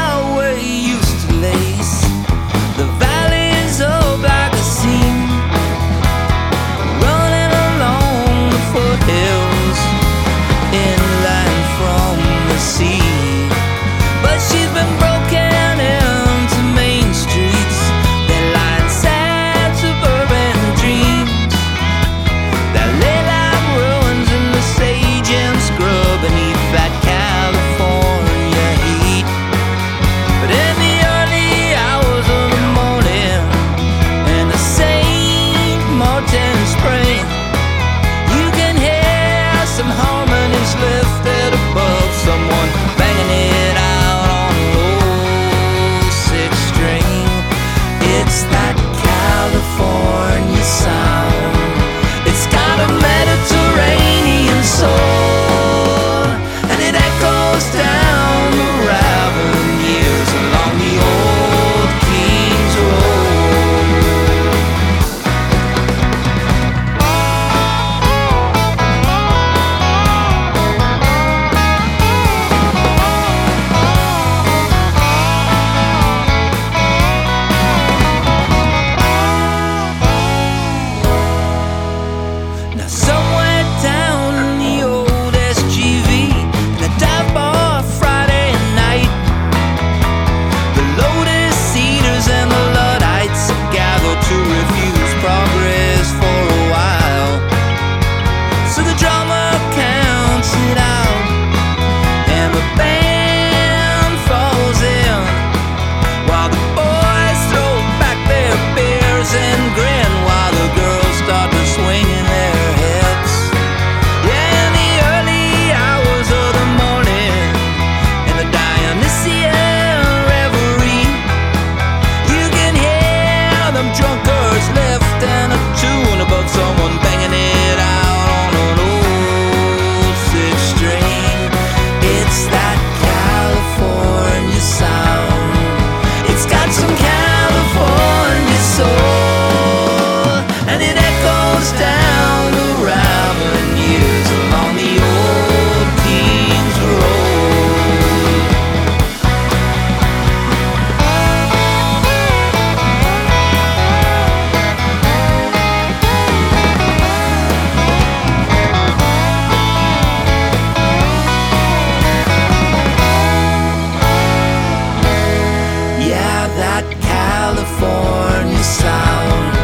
that 166.59 166.85
California 167.01 168.63
sound. 168.65 169.58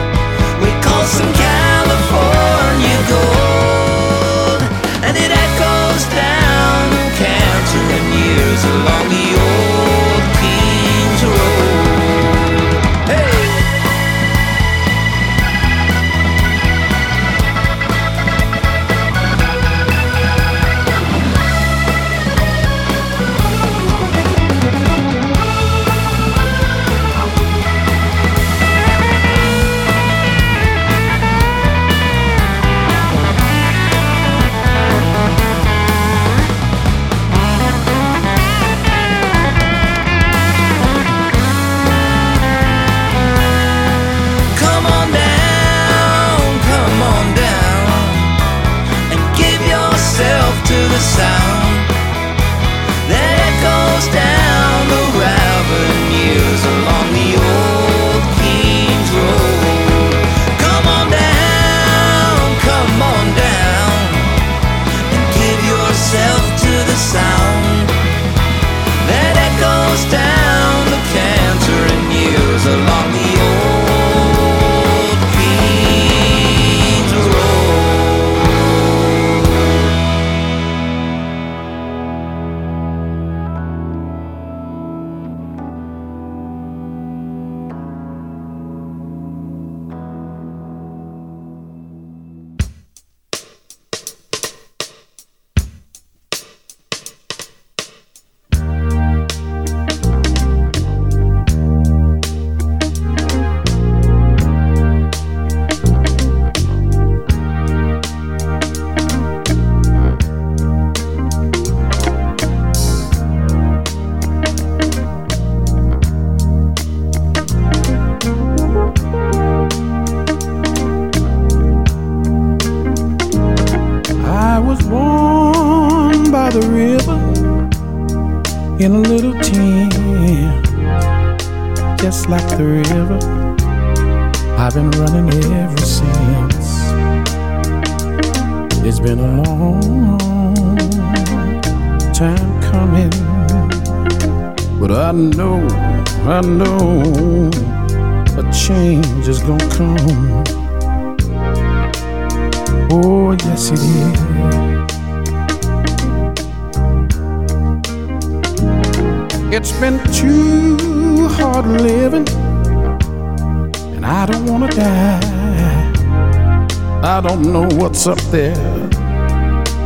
I 167.14 167.20
don't 167.20 167.42
know 167.42 167.68
what's 167.76 168.08
up 168.08 168.18
there 168.32 168.56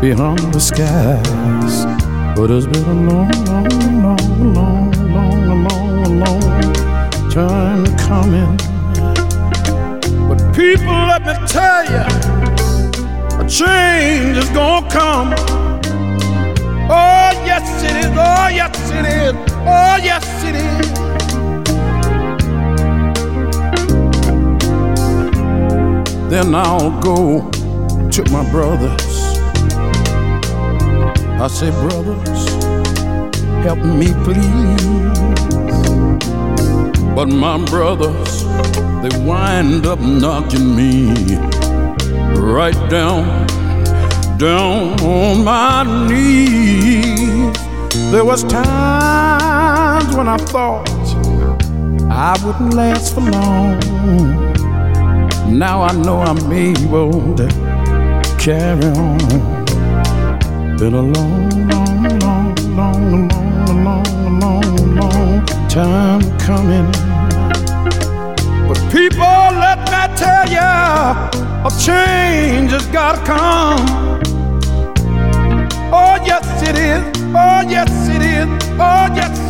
beyond 0.01 0.39
the 0.55 0.59
skies, 0.59 1.85
but 2.35 2.51
it's 2.51 2.65
been 2.65 2.85
a 2.85 2.95
long, 2.95 3.31
long, 3.45 3.69
long, 4.03 4.55
long, 4.55 4.95
long, 5.13 5.65
long, 5.65 6.21
long 6.21 7.31
time 7.31 7.85
coming. 7.99 8.57
But 10.27 10.39
people, 10.57 10.87
let 10.87 11.27
me 11.27 11.35
tell 11.47 11.85
you, 11.93 12.07
a 13.37 13.47
change 13.47 14.39
is 14.39 14.49
gonna 14.49 14.89
come. 14.89 15.35
Oh, 16.89 17.31
yes, 17.45 17.85
it 17.85 18.07
is. 18.07 18.13
Oh, 18.17 18.49
yes, 18.49 18.91
it 18.91 19.05
is. 19.05 19.35
Oh, 19.67 19.99
yes, 20.03 20.45
it 20.45 20.55
is. 20.55 21.08
Then 26.29 26.55
I'll 26.55 27.01
go 27.01 27.51
to 28.11 28.31
my 28.31 28.51
brothers. 28.51 29.39
I 31.41 31.47
say, 31.49 31.71
brothers, 31.71 32.49
help 33.65 33.79
me, 33.79 34.13
please. 34.25 35.19
But 37.15 37.29
my 37.29 37.65
brothers, 37.65 38.45
they 39.03 39.25
wind 39.25 39.87
up 39.87 40.01
knocking 40.01 40.77
me 40.77 41.15
right 42.39 42.79
down, 42.91 43.47
down 44.37 45.01
on 45.01 45.45
my 45.45 45.83
knees. 46.09 47.57
There 48.13 48.27
was 48.27 48.45
times 48.45 50.15
when 50.15 50.29
I 50.29 50.37
thought 50.37 50.89
I 52.11 52.37
wouldn't 52.45 52.75
last 52.75 53.15
for 53.15 53.23
long. 53.23 54.48
Now 55.51 55.83
I 55.83 55.93
know 55.93 56.20
I'm 56.20 56.53
able 56.53 57.35
to 57.37 57.49
carry 58.39 58.85
on. 58.85 59.19
Been 60.77 60.95
a 60.95 61.03
long, 61.03 61.69
long, 61.69 62.19
long, 62.20 62.77
long, 62.77 63.29
long, 63.29 63.85
long, 63.85 64.41
long, 64.41 64.95
long 64.95 65.47
time 65.69 66.39
coming. 66.39 66.91
But 68.69 68.79
people, 68.93 69.19
let 69.65 69.79
me 69.91 70.16
tell 70.16 70.49
ya, 70.49 71.31
a 71.65 71.70
change 71.81 72.70
has 72.73 72.87
gotta 72.89 73.25
come. 73.25 74.20
Oh, 75.91 76.16
yes, 76.25 76.62
it 76.62 76.77
is. 76.77 77.03
Oh, 77.35 77.62
yes, 77.69 78.09
it 78.09 78.23
is. 78.23 78.47
Oh, 78.79 79.09
yes, 79.15 79.48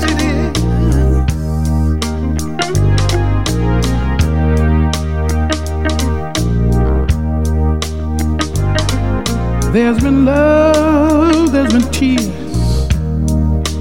There's 9.71 10.03
been 10.03 10.25
love, 10.25 11.53
there's 11.53 11.73
been 11.73 11.93
tears, 11.93 12.89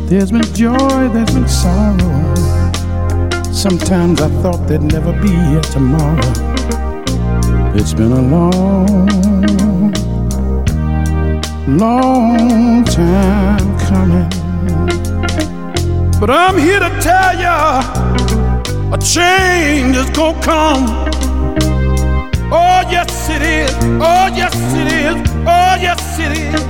there's 0.09 0.31
been 0.31 0.43
joy, 0.53 1.07
there's 1.13 1.33
been 1.33 1.47
sorrow. 1.47 2.35
Sometimes 3.53 4.19
I 4.19 4.29
thought 4.41 4.67
there'd 4.67 4.83
never 4.83 5.13
be 5.21 5.33
a 5.33 5.61
tomorrow. 5.61 6.19
It's 7.73 7.93
been 7.93 8.11
a 8.11 8.21
long, 8.21 9.93
long 11.77 12.83
time 12.83 13.79
coming. 13.87 14.29
But 16.19 16.29
I'm 16.29 16.57
here 16.57 16.79
to 16.79 16.89
tell 16.99 17.33
you 17.39 18.93
a 18.93 18.97
change 18.97 19.95
is 19.95 20.09
gonna 20.09 20.41
come. 20.41 20.85
Oh, 22.51 22.81
yes, 22.91 23.29
it 23.29 23.41
is. 23.41 23.73
Oh, 24.01 24.27
yes, 24.35 24.53
it 24.75 24.91
is. 24.91 24.96
Oh, 25.49 25.77
yes, 25.79 26.19
it 26.19 26.31
is. 26.37 26.61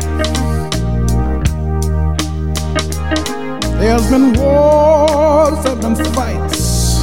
There's 3.80 4.10
been 4.12 4.34
wars, 4.34 5.64
there's 5.64 5.80
been 5.80 5.96
fights. 6.14 7.02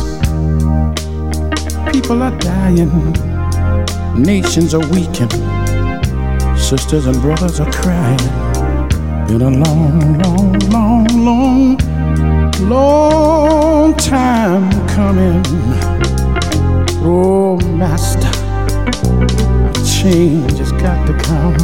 People 1.92 2.22
are 2.22 2.36
dying, 2.38 3.12
nations 4.14 4.72
are 4.74 4.86
weakening, 4.88 5.44
sisters 6.56 7.06
and 7.06 7.20
brothers 7.20 7.58
are 7.58 7.72
crying. 7.72 8.18
Been 9.26 9.42
a 9.42 9.50
long, 9.50 10.18
long, 10.18 10.52
long, 10.70 11.06
long, 11.24 11.78
long 12.68 13.94
time 13.96 14.70
coming. 14.88 15.42
Oh, 17.06 17.58
Master 17.76 18.30
change 19.84 20.63
got 20.84 21.06
to 21.06 21.14
come. 21.14 21.56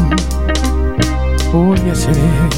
Oh, 1.53 1.75
yes, 1.85 2.07
it 2.09 2.17
is. 2.17 2.55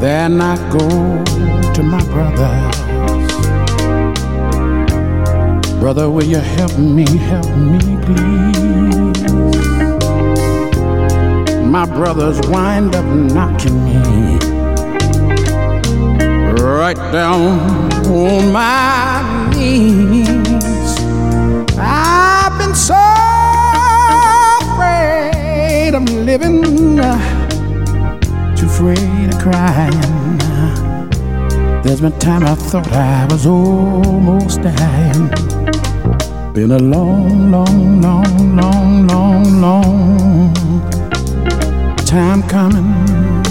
Then 0.00 0.40
I 0.40 0.56
go 0.70 0.88
to 1.74 1.82
my 1.82 2.04
brothers. 2.04 2.76
Brother, 5.80 6.08
will 6.08 6.22
you 6.22 6.38
help 6.38 6.78
me, 6.78 7.04
help 7.18 7.50
me, 7.56 7.96
please? 8.06 9.32
My 11.66 11.86
brothers 11.86 12.40
wind 12.48 12.94
up 12.94 13.04
knocking 13.04 13.84
me 13.84 14.51
right 16.82 17.12
down 17.12 17.92
on 18.08 18.50
my 18.50 19.50
knees. 19.54 20.98
I've 21.78 22.58
been 22.58 22.74
so 22.74 23.02
afraid 24.62 25.94
of 25.94 26.02
living, 26.28 26.96
too 28.56 28.66
afraid 28.66 29.28
of 29.32 29.38
crying. 29.38 30.38
There's 31.84 32.00
been 32.00 32.18
time 32.18 32.42
I 32.42 32.56
thought 32.56 32.90
I 32.90 33.28
was 33.30 33.46
almost 33.46 34.62
dying. 34.62 35.28
Been 36.52 36.72
a 36.72 36.80
long, 36.80 37.52
long, 37.52 38.00
long, 38.00 38.56
long, 38.56 39.06
long, 39.06 39.60
long 39.60 40.54
time 42.04 42.42
coming, 42.42 42.90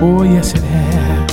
Oh, 0.00 0.22
yes, 0.22 0.54
it 0.54 0.62
has. 0.62 1.30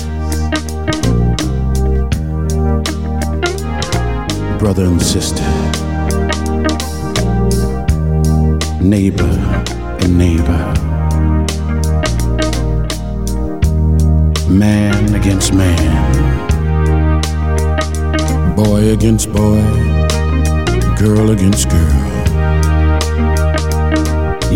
Brother 4.57 4.85
and 4.85 4.99
sister, 4.99 5.43
neighbor 8.81 9.35
and 10.01 10.17
neighbor, 10.17 10.73
man 14.49 15.13
against 15.13 15.53
man, 15.53 15.93
boy 18.55 18.89
against 18.89 19.31
boy, 19.31 19.61
girl 20.97 21.29
against 21.29 21.69
girl 21.69 21.96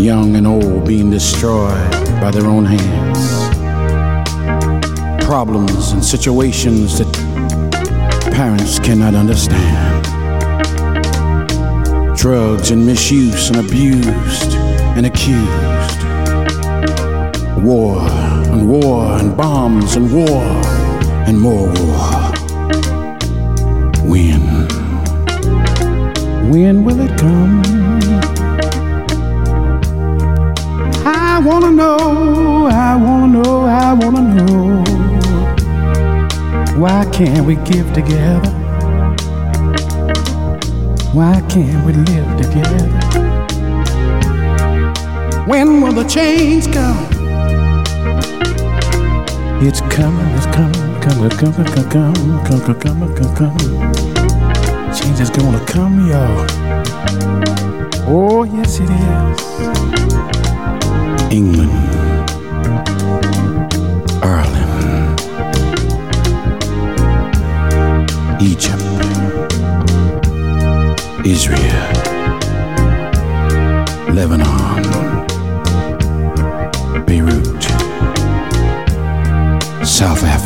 young 0.02 0.34
and 0.34 0.48
old 0.48 0.84
being 0.84 1.10
destroyed 1.10 1.90
by 2.20 2.28
their 2.28 2.46
own 2.46 2.64
hands. 2.64 3.54
Problems 5.24 5.92
and 5.92 6.04
situations 6.04 6.98
that 6.98 7.12
parents 8.32 8.80
cannot 8.80 9.14
understand. 9.14 10.04
Drugs 12.16 12.72
and 12.72 12.84
misuse 12.84 13.48
and 13.48 13.58
abused 13.58 14.54
and 14.96 15.06
accused. 15.06 16.02
war 17.62 18.00
and 18.50 18.68
war 18.68 19.04
and 19.20 19.36
bombs 19.36 19.94
and 19.94 20.12
war 20.12 20.42
and 21.28 21.38
more 21.40 21.68
war. 21.68 22.32
When? 24.04 24.42
When 26.50 26.84
will 26.84 27.00
it 27.00 27.16
come? 27.16 28.41
I 31.34 31.38
wanna 31.38 31.72
know, 31.72 32.66
I 32.66 32.94
wanna 32.94 33.26
know, 33.26 33.64
I 33.64 33.94
wanna 33.94 34.20
know. 34.20 34.84
Why 36.78 37.06
can't 37.10 37.46
we 37.46 37.56
give 37.56 37.90
together? 37.94 38.50
Why 41.14 41.40
can't 41.48 41.86
we 41.86 41.94
live 41.94 42.36
together? 42.36 42.86
When 45.46 45.80
will 45.80 45.94
the 45.94 46.04
change 46.04 46.70
come? 46.70 47.08
It's 49.62 49.80
coming, 49.80 50.28
it's 50.36 50.44
coming, 50.54 51.00
coming, 51.00 51.30
coming, 51.30 51.64
coming, 51.64 51.88
coming, 52.44 52.74
coming, 52.78 53.14
coming, 53.14 53.34
coming. 53.34 53.94
Change 54.94 55.18
is 55.18 55.30
gonna 55.30 55.64
come, 55.64 56.06
y'all. 56.06 56.46
Oh, 58.06 58.44
yes, 58.44 58.80
it 58.80 58.90
is. 58.90 60.41
England, 61.32 61.72
Ireland, 64.22 65.18
Egypt, 68.42 68.82
Israel, 71.24 71.88
Lebanon, 74.12 74.82
Beirut, 77.06 77.62
South 79.86 80.22
Africa, 80.24 80.41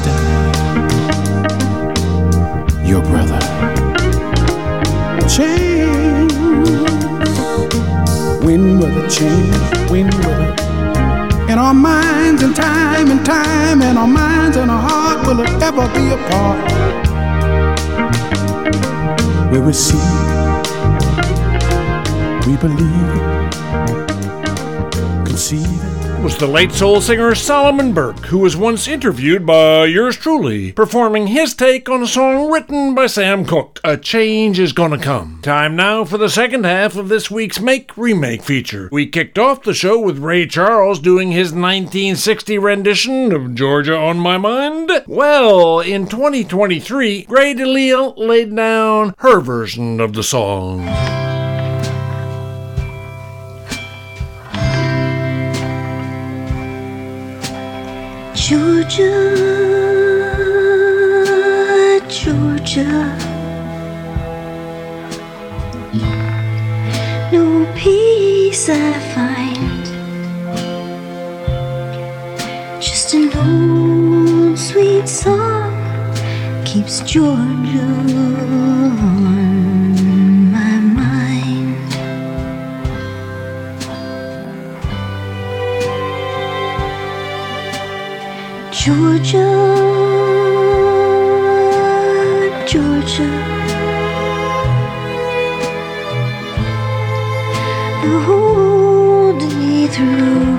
sister, 0.00 0.16
your 2.84 3.02
brother. 3.02 3.38
Change. 5.28 6.32
When 8.44 8.78
will 8.78 8.96
it 9.04 9.10
change? 9.10 9.90
When 9.90 10.06
will 10.06 10.40
it? 10.40 10.60
In 11.50 11.58
our 11.58 11.74
minds 11.74 12.42
and 12.42 12.54
time 12.54 13.10
and 13.10 13.24
time, 13.24 13.82
in 13.82 13.96
our 13.96 14.06
minds 14.06 14.56
and 14.56 14.70
our 14.70 14.80
heart, 14.80 15.26
will 15.26 15.40
it 15.40 15.50
ever 15.62 15.88
be 15.94 16.10
apart? 16.10 16.70
We 19.50 19.72
see, 19.72 19.98
we 22.46 22.56
believe. 22.56 23.39
Was 26.22 26.36
the 26.36 26.46
late 26.46 26.70
soul 26.70 27.00
singer 27.00 27.34
Solomon 27.34 27.94
Burke, 27.94 28.26
who 28.26 28.40
was 28.40 28.54
once 28.54 28.86
interviewed 28.86 29.46
by 29.46 29.86
yours 29.86 30.18
truly, 30.18 30.70
performing 30.70 31.28
his 31.28 31.54
take 31.54 31.88
on 31.88 32.02
a 32.02 32.06
song 32.06 32.50
written 32.50 32.94
by 32.94 33.06
Sam 33.06 33.46
Cooke, 33.46 33.80
A 33.82 33.96
Change 33.96 34.58
Is 34.58 34.74
Gonna 34.74 34.98
Come. 34.98 35.40
Time 35.42 35.74
now 35.74 36.04
for 36.04 36.18
the 36.18 36.28
second 36.28 36.64
half 36.64 36.94
of 36.94 37.08
this 37.08 37.30
week's 37.30 37.58
Make 37.58 37.96
Remake 37.96 38.42
feature. 38.42 38.90
We 38.92 39.06
kicked 39.06 39.38
off 39.38 39.62
the 39.62 39.72
show 39.72 39.98
with 39.98 40.18
Ray 40.18 40.46
Charles 40.46 41.00
doing 41.00 41.32
his 41.32 41.52
1960 41.52 42.58
rendition 42.58 43.32
of 43.32 43.54
Georgia 43.54 43.96
on 43.96 44.18
My 44.18 44.36
Mind. 44.36 44.90
Well, 45.06 45.80
in 45.80 46.06
2023, 46.06 47.22
Grey 47.22 47.54
DeLisle 47.54 48.12
laid 48.18 48.54
down 48.54 49.14
her 49.18 49.40
version 49.40 50.00
of 50.00 50.12
the 50.12 50.22
song. 50.22 50.86
Georgia, 58.50 59.14
Georgia. 62.08 63.16
No 67.30 67.64
peace 67.76 68.68
I 68.68 68.92
find, 69.14 69.84
just 72.82 73.14
an 73.14 73.30
old 73.38 74.58
sweet 74.58 75.08
song 75.08 75.70
keeps 76.64 76.98
Georgia 77.02 77.86
on 77.86 79.39
Georgia, 88.82 89.44
Georgia. 92.66 93.30
The 98.02 98.20
whole 98.24 99.38
day 99.38 99.86
through, 99.86 100.56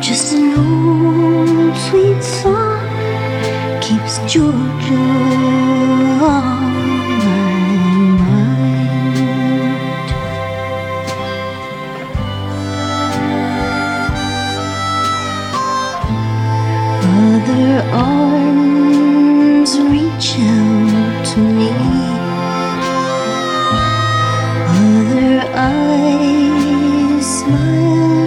just 0.00 0.32
an 0.32 0.54
old 0.56 1.76
sweet 1.76 2.22
song 2.22 2.80
keeps 3.82 4.20
Georgia 4.32 4.69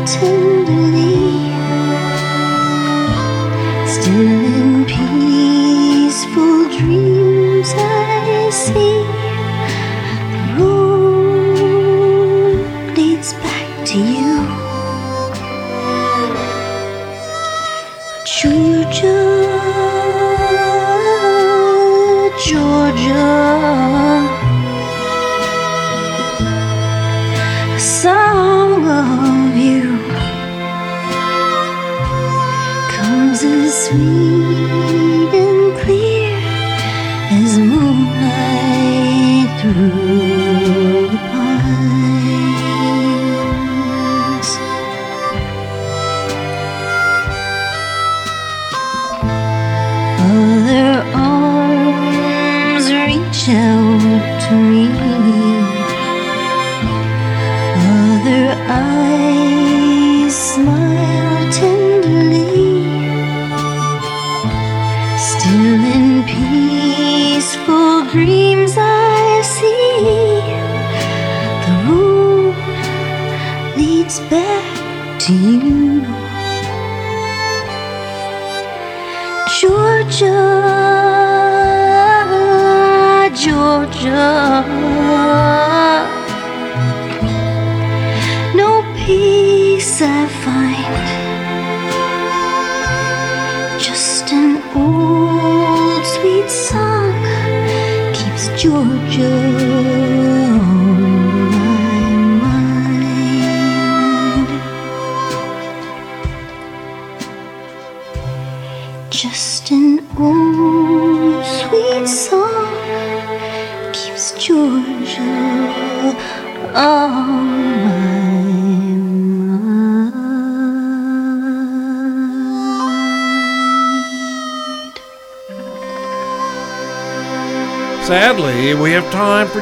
smile 0.05 0.42
as 37.35 37.57
moonlight 37.57 39.49
through 39.59 41.07
the 41.13 41.17
pines. 41.31 42.12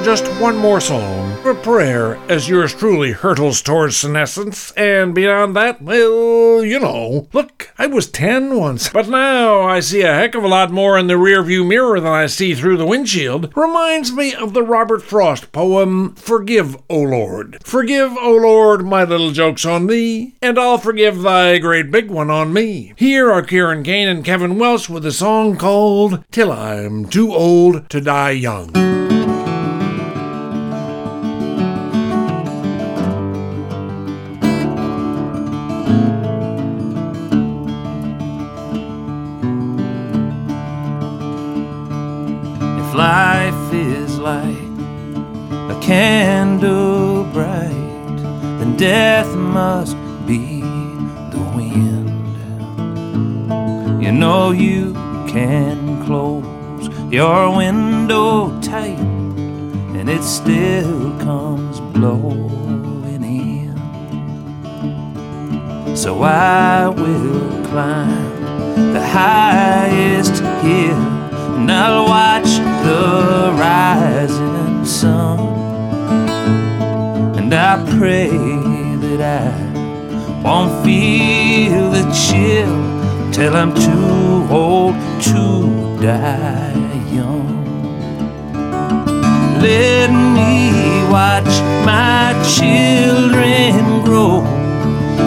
Just 0.04 0.28
one 0.42 0.58
more 0.58 0.82
song. 0.82 1.32
A 1.46 1.54
prayer 1.54 2.16
as 2.28 2.50
yours 2.50 2.74
truly 2.74 3.12
hurtles 3.12 3.62
towards 3.62 3.98
senescence, 3.98 4.72
and 4.72 5.14
beyond 5.14 5.56
that, 5.56 5.80
well, 5.80 6.66
you 6.66 6.80
know. 6.80 7.28
Look, 7.34 7.72
I 7.78 7.86
was 7.86 8.10
10 8.10 8.58
once, 8.58 8.90
but 8.90 9.08
now 9.08 9.62
I 9.62 9.80
see 9.80 10.02
a 10.02 10.14
heck 10.14 10.34
of 10.34 10.44
a 10.44 10.48
lot 10.48 10.72
more 10.72 10.98
in 10.98 11.06
the 11.06 11.14
rearview 11.14 11.66
mirror 11.66 12.00
than 12.00 12.12
I 12.12 12.26
see 12.26 12.56
through 12.56 12.78
the 12.78 12.86
windshield. 12.86 13.54
Reminds 13.56 14.12
me 14.12 14.34
of 14.34 14.54
the 14.54 14.64
Robert 14.64 15.04
Frost 15.04 15.52
poem, 15.52 16.16
Forgive, 16.16 16.76
O 16.90 17.00
Lord. 17.00 17.60
Forgive, 17.64 18.18
O 18.18 18.36
Lord, 18.36 18.84
my 18.84 19.04
little 19.04 19.32
jokes 19.32 19.66
on 19.66 19.86
thee, 19.86 20.36
and 20.42 20.58
I'll 20.58 20.80
forgive 20.80 21.22
thy 21.22 21.60
great 21.60 21.92
big 21.92 22.10
one 22.10 22.32
on 22.32 22.52
me. 22.52 22.94
Here 22.98 23.32
are 23.32 23.44
Kieran 23.44 23.84
Kane 23.84 24.10
and 24.10 24.26
Kevin 24.26 24.58
Welch 24.58 24.90
with 24.90 25.06
a 25.06 25.12
song 25.12 25.58
called 25.58 26.24
Till 26.32 26.52
I'm 26.52 27.06
Too 27.08 27.32
Old 27.32 27.88
to 27.92 28.02
Die 28.02 28.32
Young. 28.32 28.91
Death 48.82 49.36
must 49.36 49.96
be 50.26 50.60
the 51.30 51.40
wind. 51.56 52.10
You 54.04 54.12
know 54.12 54.50
you 54.50 54.94
can 55.28 56.04
close 56.04 56.90
your 57.14 57.56
window 57.56 58.60
tight, 58.60 58.98
and 58.98 60.10
it 60.10 60.24
still 60.24 61.16
comes 61.20 61.80
blowing 61.96 63.24
in. 63.24 63.78
So 65.96 66.24
I 66.24 66.88
will 66.88 67.64
climb 67.68 68.94
the 68.94 69.06
highest 69.06 70.42
hill 70.64 70.98
and 71.58 71.72
I'll 71.72 72.06
watch 72.08 72.50
the 72.84 73.52
rising 73.60 74.86
sun. 74.86 75.40
And 77.38 77.54
I 77.54 77.78
pray 78.00 78.71
that 79.22 79.54
I 79.54 80.42
won't 80.44 80.84
feel 80.84 81.92
the 81.98 82.06
chill 82.26 82.76
till 83.32 83.54
I'm 83.56 83.72
too 83.76 84.48
old 84.50 84.96
to 85.30 85.44
die 86.02 86.74
young. 87.18 87.52
Let 89.62 90.10
me 90.38 90.54
watch 91.18 91.54
my 91.92 92.34
children 92.58 94.02
grow 94.08 94.42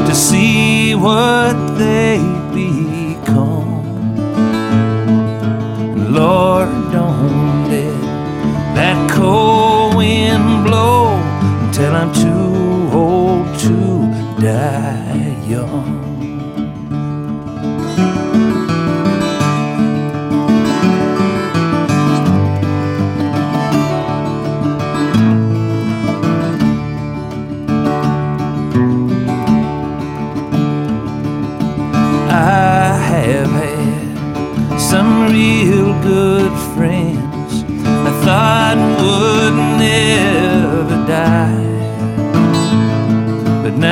to 0.08 0.12
see 0.12 0.96
what 0.96 1.54
they 1.78 2.18
become. 2.52 3.74
Lord, 6.12 6.68
don't 6.90 7.68
let 7.70 8.00
that 8.76 8.98
cold 9.16 9.94
wind 9.94 10.64
blow 10.66 11.14
until 11.62 11.92
I'm 11.94 12.12
too 12.12 12.53
die 14.44 15.54
young. 15.54 16.03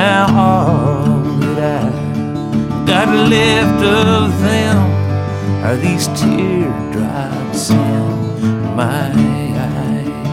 Now 0.03 0.27
all 0.49 1.23
that 1.55 1.93
I 1.93 2.85
got 2.91 3.09
left 3.35 3.81
of 3.85 4.27
them 4.47 4.77
are 5.65 5.77
these 5.77 6.07
teardrops 6.19 7.69
in 7.69 8.75
my 8.79 9.07
eyes. 9.69 10.25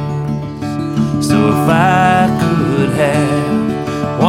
So 1.28 1.36
if 1.54 1.66
I 1.68 2.18
could 2.42 2.90
have 3.04 3.58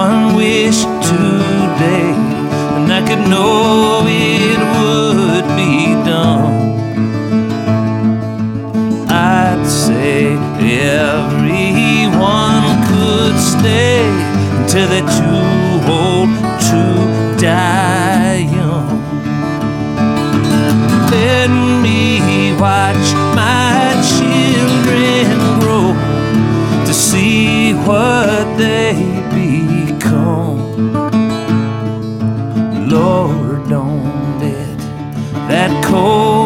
one 0.04 0.22
wish 0.36 0.80
today, 1.10 2.14
and 2.76 2.88
I 3.00 3.02
could 3.08 3.26
know 3.34 4.06
it 4.06 4.60
would 4.76 5.48
be 5.62 5.76
done. 6.12 6.54
I'd 9.10 9.66
say 9.66 10.38
everyone 11.02 12.66
could 12.90 13.36
stay 13.54 14.11
until 14.74 14.88
they're 14.88 15.02
too 15.02 15.92
old 15.92 16.30
to 16.70 16.82
die 17.38 18.38
young. 18.38 19.02
Let 21.12 21.50
me 21.50 22.54
watch 22.54 23.08
my 23.36 23.92
children 24.16 25.28
grow 25.60 25.94
to 26.86 26.94
see 26.94 27.74
what 27.74 28.58
they 28.58 28.94
become. 29.36 30.60
Lord, 32.88 33.68
don't 33.68 34.40
let 34.40 34.78
that 35.50 35.84
cold 35.84 36.41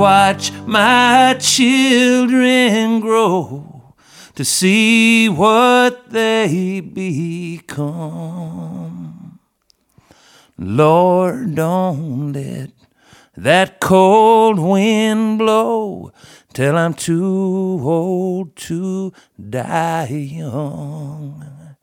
watch 0.00 0.50
my 0.66 1.36
children 1.38 3.00
grow 3.00 3.94
to 4.34 4.42
see 4.46 5.28
what 5.28 6.08
they 6.10 6.80
become. 6.80 8.20
Lord, 10.56 11.54
don't 11.54 12.32
let 12.32 12.70
that 13.36 13.78
cold 13.80 14.58
wind 14.58 15.36
blow 15.38 16.12
till 16.54 16.78
I'm 16.78 16.94
too 16.94 17.80
old 17.82 18.56
to 18.56 19.12
die 19.38 20.08
young. 20.08 21.76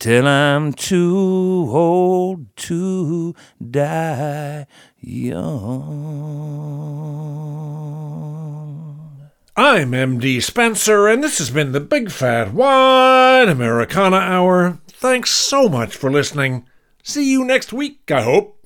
Till 0.00 0.26
I'm 0.26 0.72
too 0.72 1.68
old 1.70 2.56
to 2.56 3.34
die 3.70 4.66
young. 5.08 5.88
I'm 9.56 9.92
MD 9.92 10.42
Spenser, 10.42 11.08
and 11.08 11.24
this 11.24 11.38
has 11.38 11.50
been 11.50 11.72
the 11.72 11.80
Big 11.80 12.10
Fat 12.10 12.52
Wide 12.52 13.48
Americana 13.48 14.18
Hour. 14.18 14.78
Thanks 14.86 15.30
so 15.30 15.68
much 15.68 15.96
for 15.96 16.10
listening. 16.10 16.66
See 17.02 17.30
you 17.30 17.44
next 17.44 17.72
week, 17.72 18.10
I 18.10 18.22
hope. 18.22 18.57